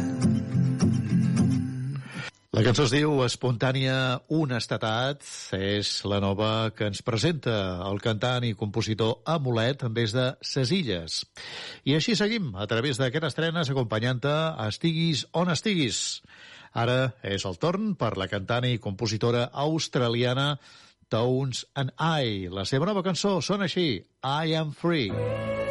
[2.57, 3.97] la cançó es diu Espontània
[4.33, 5.21] Honestedat.
[5.53, 7.53] És la nova que ens presenta
[7.85, 11.19] el cantant i compositor Amulet des de Ses Illes.
[11.85, 14.33] I així seguim a través d'aquestes trenes acompanyant-te
[14.71, 16.01] estiguis on estiguis.
[16.77, 20.49] Ara és el torn per la cantant i compositora australiana
[21.09, 22.51] Tones and I.
[22.53, 23.89] La seva nova cançó sona així,
[24.21, 25.66] I am free.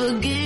[0.00, 0.39] forgive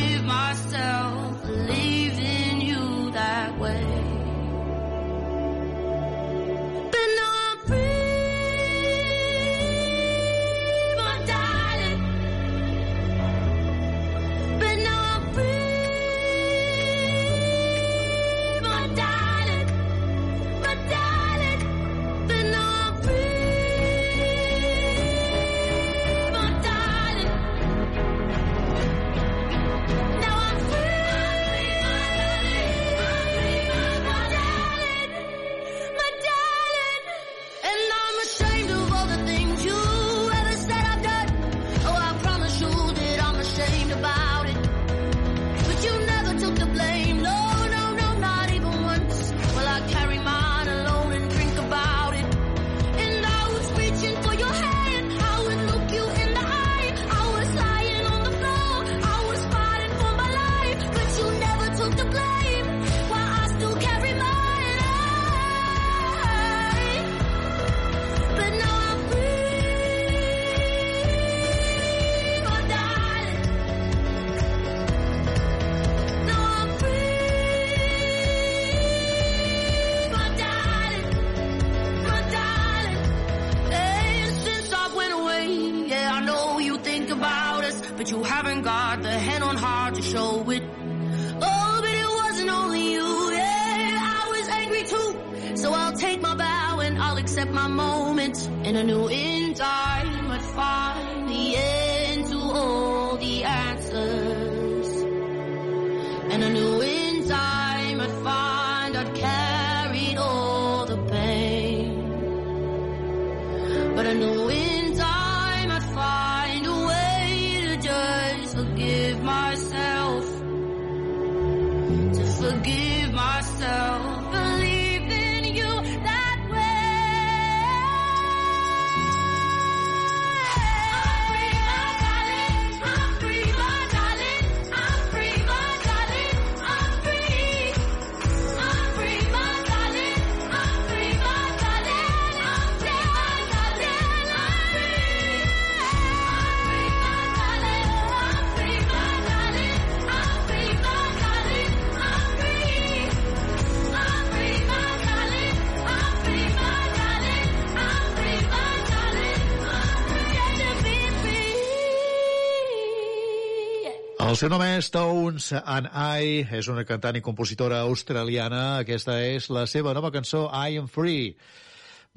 [164.44, 168.82] seu nom és Tones and I, és una cantant i compositora australiana.
[168.82, 171.30] Aquesta és la seva nova cançó, I Am Free.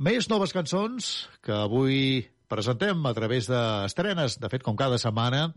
[0.03, 1.07] Més noves cançons
[1.39, 5.53] que avui presentem a través d'estrenes, de fet, com cada setmana,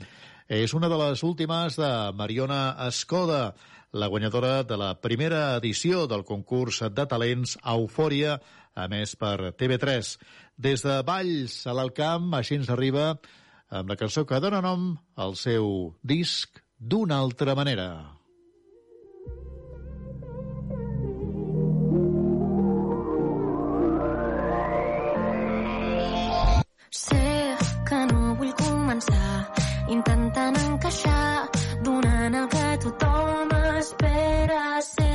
[0.46, 3.56] és una de les últimes de Mariona Escoda,
[3.90, 8.38] la guanyadora de la primera edició del concurs de talents Eufòria,
[8.78, 10.14] a més per TV3.
[10.54, 13.16] Des de Valls a l'Alcamp, així ens arriba
[13.70, 17.88] amb la cançó que dona nom al seu disc d'una altra manera.
[26.90, 27.56] Sé
[27.88, 29.30] que no vull començar
[29.94, 31.48] intentant encaixar
[31.86, 35.12] donant el que tothom espera sé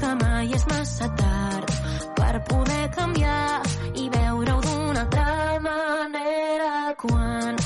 [0.00, 1.72] que mai és massa tard
[2.18, 3.62] per poder canviar
[4.02, 5.28] i veure-ho d'una altra
[5.68, 6.72] manera
[7.02, 7.62] quan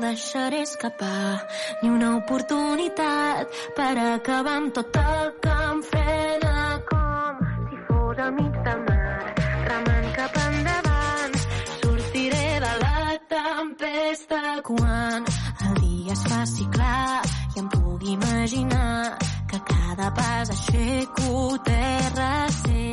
[0.00, 1.46] deixaré escapar
[1.82, 6.54] ni una oportunitat per acabar amb tot el que em frena
[6.90, 9.34] com si fos al mig del mar,
[9.70, 11.36] remant cap endavant.
[11.82, 15.28] Sortiré de la tempesta quan
[15.66, 17.20] el dia es faci clar
[17.56, 19.18] i em pugui imaginar
[19.50, 22.88] que cada pas aixeco terra sé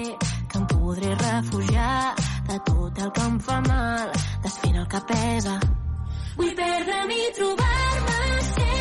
[0.49, 2.15] que em podré refugiar
[2.49, 5.59] de tot el que em fa mal, desfent el que pesa.
[6.37, 8.15] Vull perdre'm i trobar-me
[8.47, 8.74] sense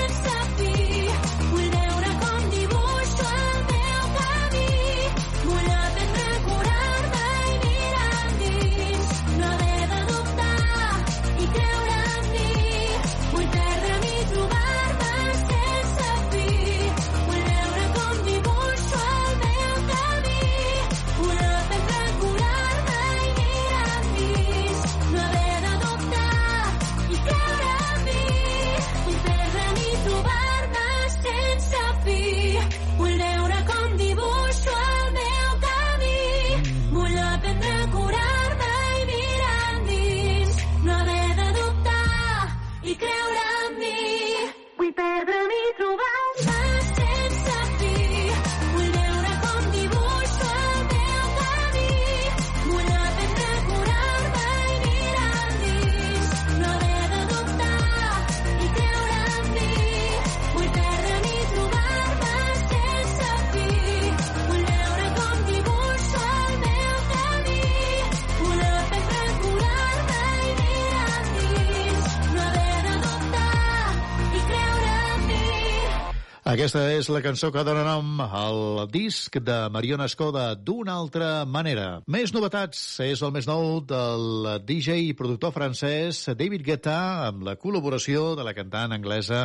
[76.64, 82.00] Aquesta és la cançó que dona nom al disc de Mariona Escoda d'una altra manera.
[82.08, 86.96] Més novetats, és el més nou del DJ i productor francès David Guetta
[87.26, 89.42] amb la col·laboració de la cantant anglesa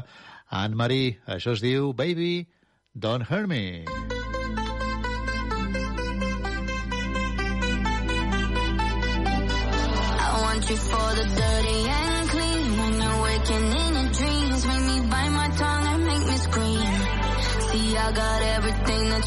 [0.62, 1.18] Anne-Marie.
[1.36, 2.48] Això es diu Baby,
[2.96, 3.84] Don't Hurt Me.
[10.24, 11.79] I want you for the dirty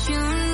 [0.09, 0.52] you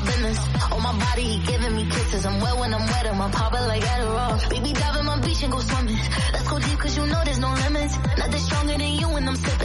[0.00, 0.38] business.
[0.38, 2.24] On oh, my body, he giving me kisses.
[2.26, 4.50] I'm wet when I'm wet, I'm popping like Adderall.
[4.50, 5.98] Baby, dive in my beach and go swimming.
[6.32, 7.96] Let's go deep, cause you know there's no limits.
[8.18, 9.61] Nothing stronger than you when I'm sipping.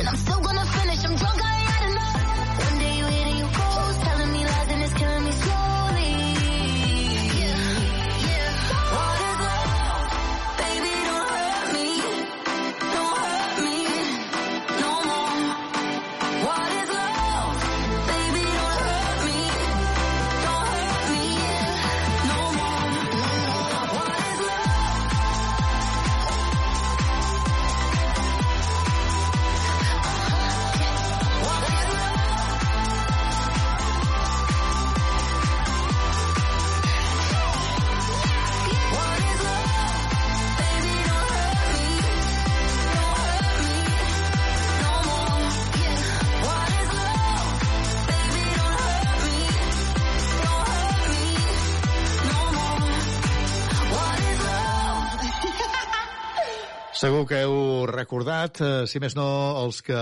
[56.97, 59.23] Segur que heu recordat, eh, si més no,
[59.61, 59.97] els que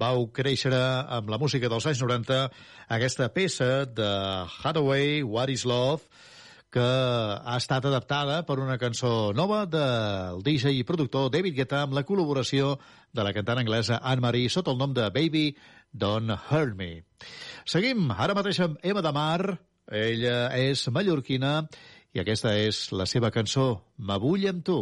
[0.00, 2.38] vau créixer amb la música dels anys 90,
[2.96, 4.06] aquesta peça de
[4.62, 6.08] Hathaway, What is Love,
[6.72, 11.92] que ha estat adaptada per una cançó nova del DJ i productor David Guetta amb
[11.92, 12.78] la col·laboració
[13.12, 15.44] de la cantant anglesa Anne-Marie sota el nom de Baby
[15.92, 17.02] Don't Hurt Me.
[17.68, 19.58] Seguim ara mateix amb Emma de Mar.
[19.92, 21.58] Ella és mallorquina
[22.16, 23.68] i aquesta és la seva cançó
[24.00, 24.80] M'avull amb tu.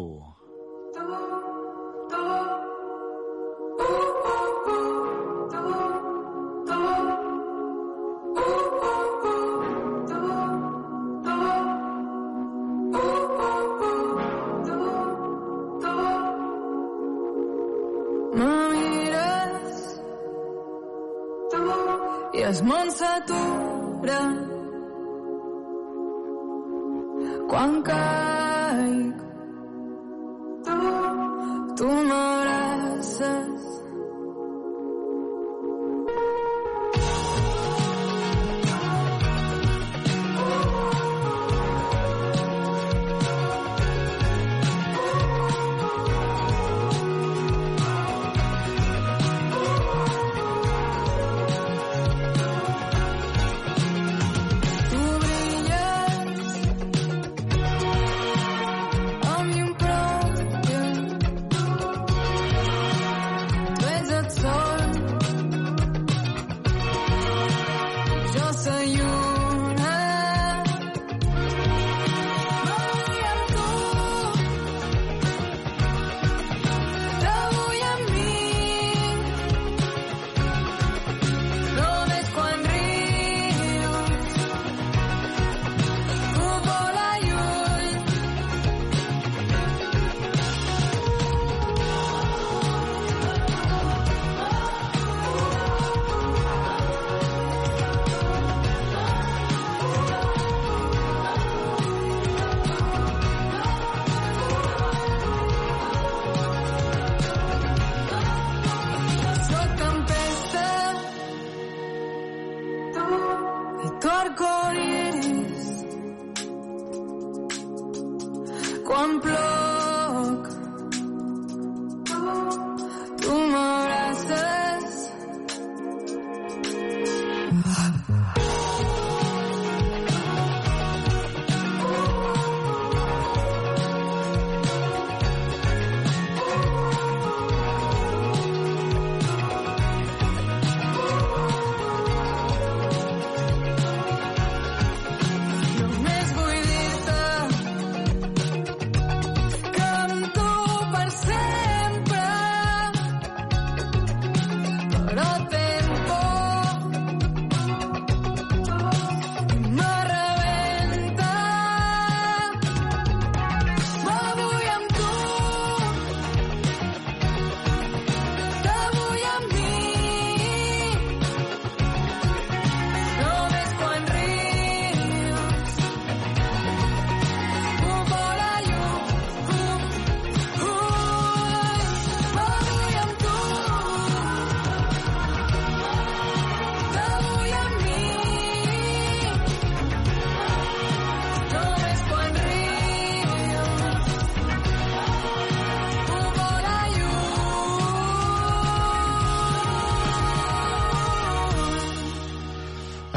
[18.38, 19.82] Me mires
[22.38, 24.20] i el món s'atura
[27.50, 29.16] quan caic
[31.78, 32.33] tu m'abraces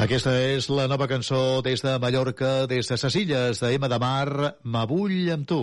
[0.07, 3.97] Aquesta és la nova cançó des de Mallorca, des de ses illes de M de
[3.99, 5.57] Mar, M'avull amb tu.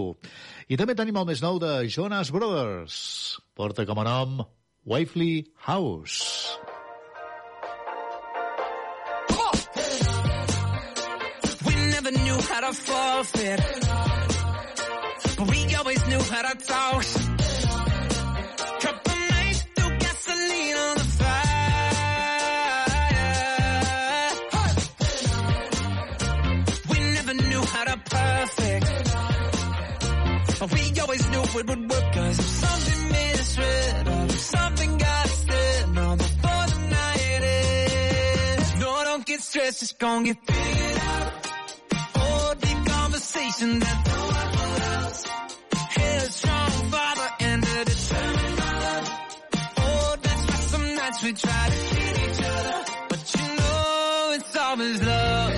[0.68, 2.98] I també tenim el més nou de Jonas Brothers.
[3.56, 4.42] Porta com a nom
[4.84, 6.58] Wavely House.
[11.64, 13.64] We never knew how to forfeit,
[15.38, 17.23] but we always knew how to toss.
[30.72, 32.12] We always knew it would work.
[32.14, 38.74] Cause if something misread, or if something got said, no, before the night ends.
[38.80, 41.32] No, don't get stressed, it's gonna get figured out.
[42.16, 45.24] Oh, deep conversation that no one else.
[45.96, 49.02] Headstrong father and a determined mother.
[49.76, 52.84] Oh, that's why some nights we try to kill each other.
[53.10, 55.52] But you know it's always love.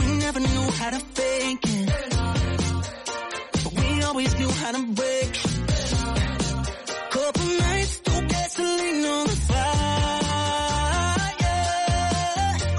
[0.00, 2.11] We never knew how to fake it.
[4.12, 5.32] Always knew how to break.
[7.12, 9.64] Couple nights, threw gasoline on the fire.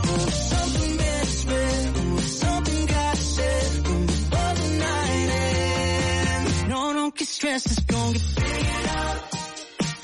[0.06, 1.94] Oh, something misread.
[1.96, 3.82] Oh, something got said.
[3.84, 5.30] Oh, before the night
[6.38, 6.64] ends.
[6.66, 7.66] No, don't get stressed.
[7.66, 9.18] It's gonna get figured out.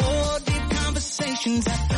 [0.01, 1.88] Oh, deep conversations that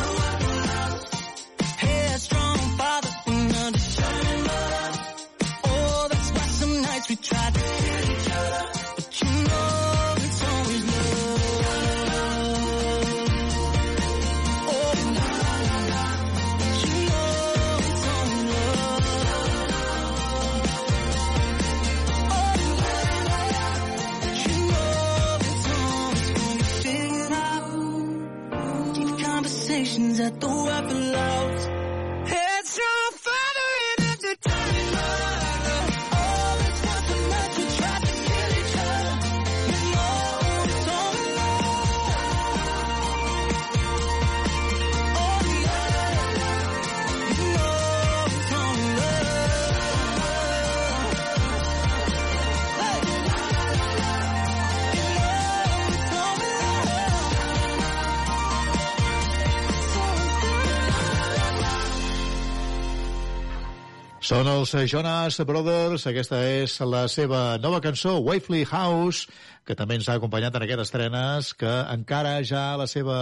[64.32, 69.26] Són els Jonas Brothers, aquesta és la seva nova cançó, Wavely House,
[69.68, 73.18] que també ens ha acompanyat en aquestes estrenes, que encara ja a la seva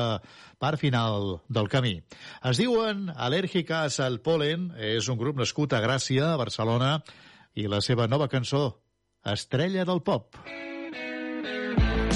[0.62, 1.96] part final del camí.
[2.46, 6.92] Es diuen Alèrgiques al Polen, és un grup nascut a Gràcia, a Barcelona,
[7.58, 8.62] i la seva nova cançó,
[9.34, 10.38] Estrella del Pop.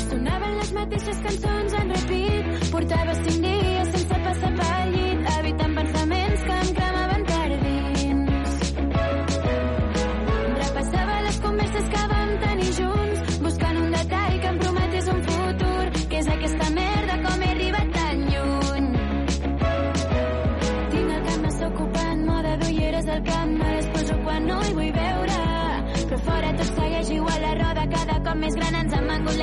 [0.07, 2.71] Sonaven les mateixes cançons en repeat.
[2.71, 4.84] Portava cinc dies sense passar pel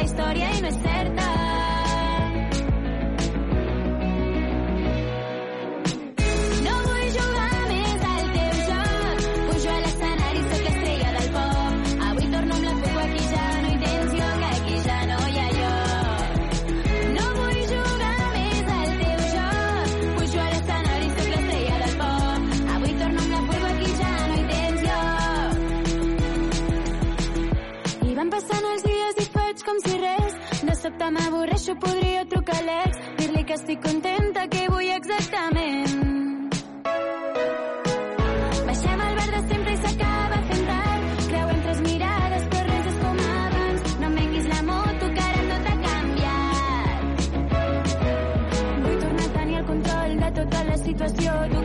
[0.01, 1.00] la historia y no estés
[30.91, 36.49] nota m'avorreixo, podria trucar a l'ex, dir-li que estic contenta, que vull exactament.
[38.67, 41.23] Baixem al bar de sempre i s'acaba fent tard.
[41.29, 43.95] Creuem tres mirades, però res és com abans.
[44.01, 47.25] No em venguis la moto, que ara tot ha canviat.
[48.83, 51.60] Vull tornar a tenir el control de tota la situació.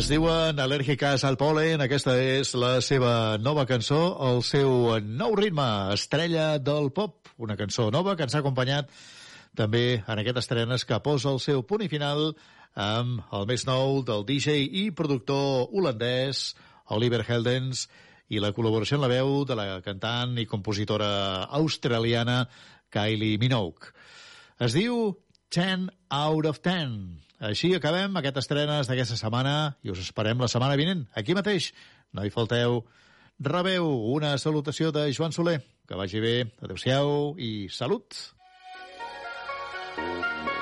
[0.00, 1.82] Es diuen Al·lèrgiques al Polen.
[1.84, 3.98] Aquesta és la seva nova cançó,
[4.30, 7.28] el seu nou ritme, Estrella del Pop.
[7.36, 8.88] Una cançó nova que ens ha acompanyat
[9.60, 12.30] també en aquest estrenes que posa el seu punt i final
[12.72, 16.54] amb el més nou del DJ i productor holandès
[16.96, 17.84] Oliver Heldens
[18.32, 21.10] i la col·laboració en la veu de la cantant i compositora
[21.60, 22.46] australiana
[22.88, 23.92] Kylie Minogue.
[24.64, 25.10] Es diu
[25.52, 27.29] 10 out of 10.
[27.40, 31.70] Així acabem aquest estrenes d'aquesta setmana i us esperem la setmana vinent, aquí mateix.
[32.12, 32.82] No hi falteu.
[33.40, 35.60] Rebeu una salutació de Joan Soler.
[35.88, 36.34] Que vagi bé.
[36.60, 38.18] Adéu-siau i salut.
[39.96, 40.59] No,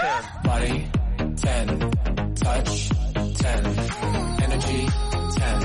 [0.00, 0.24] 10.
[0.44, 0.88] Body,
[1.36, 1.90] 10.
[2.36, 3.66] Touch, 10.
[4.44, 4.80] Energy,
[5.36, 5.60] 10.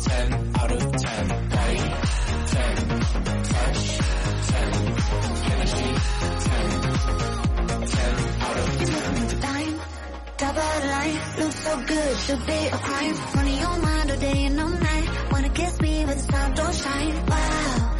[0.00, 1.28] 10 out of 10.
[1.54, 1.78] Body,
[2.52, 2.76] 10.
[3.52, 3.82] Touch,
[4.50, 4.68] 10.
[5.52, 5.88] Energy,
[6.48, 6.70] 10.
[7.86, 8.12] 10
[8.42, 9.40] out of 10.
[9.40, 9.80] Dime,
[10.38, 10.46] the
[10.90, 13.14] line, look so good, should be a crime.
[13.36, 15.08] Running your mind all day and all night.
[15.30, 17.26] Wanna kiss me, but the sun don't shine.
[17.26, 17.91] Wow,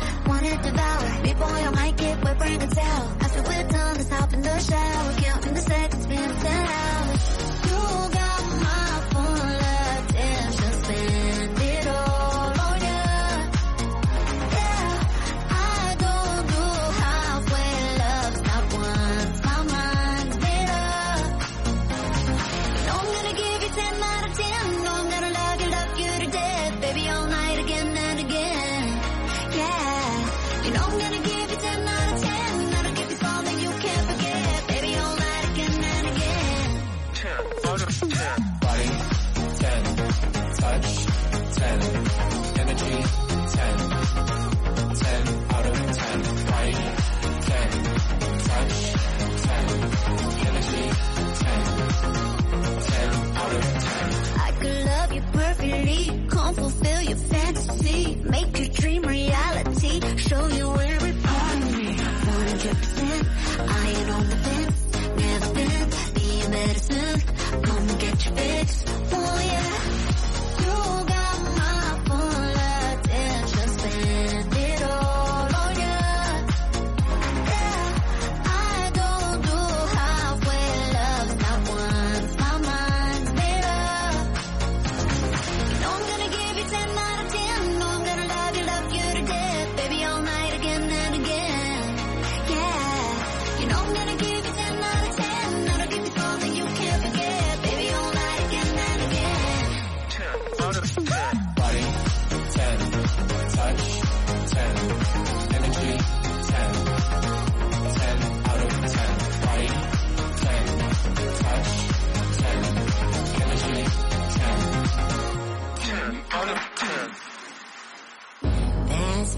[0.43, 1.23] wanna devour.
[1.23, 3.17] People on your mic, we're bringing tell.
[3.21, 5.13] After we're done, let's hop in the shower.
[5.21, 6.92] Counting the seconds, minutes, and.
[56.45, 56.82] I'm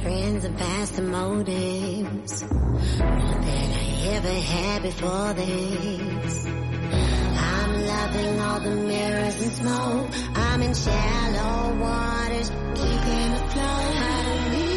[0.04, 2.42] friends and past the motives.
[2.42, 6.46] More than I ever had before this.
[6.46, 10.10] I'm loving all the mirrors and smoke.
[10.34, 13.64] I'm in shallow waters, keeping afloat.
[13.64, 14.73] I don't need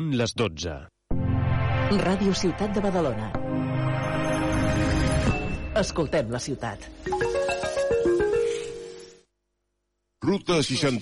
[0.00, 0.74] Són les 12.
[2.00, 3.26] Ràdio Ciutat de Badalona.
[5.80, 6.86] Escoltem la ciutat.
[10.24, 10.96] Ruta 60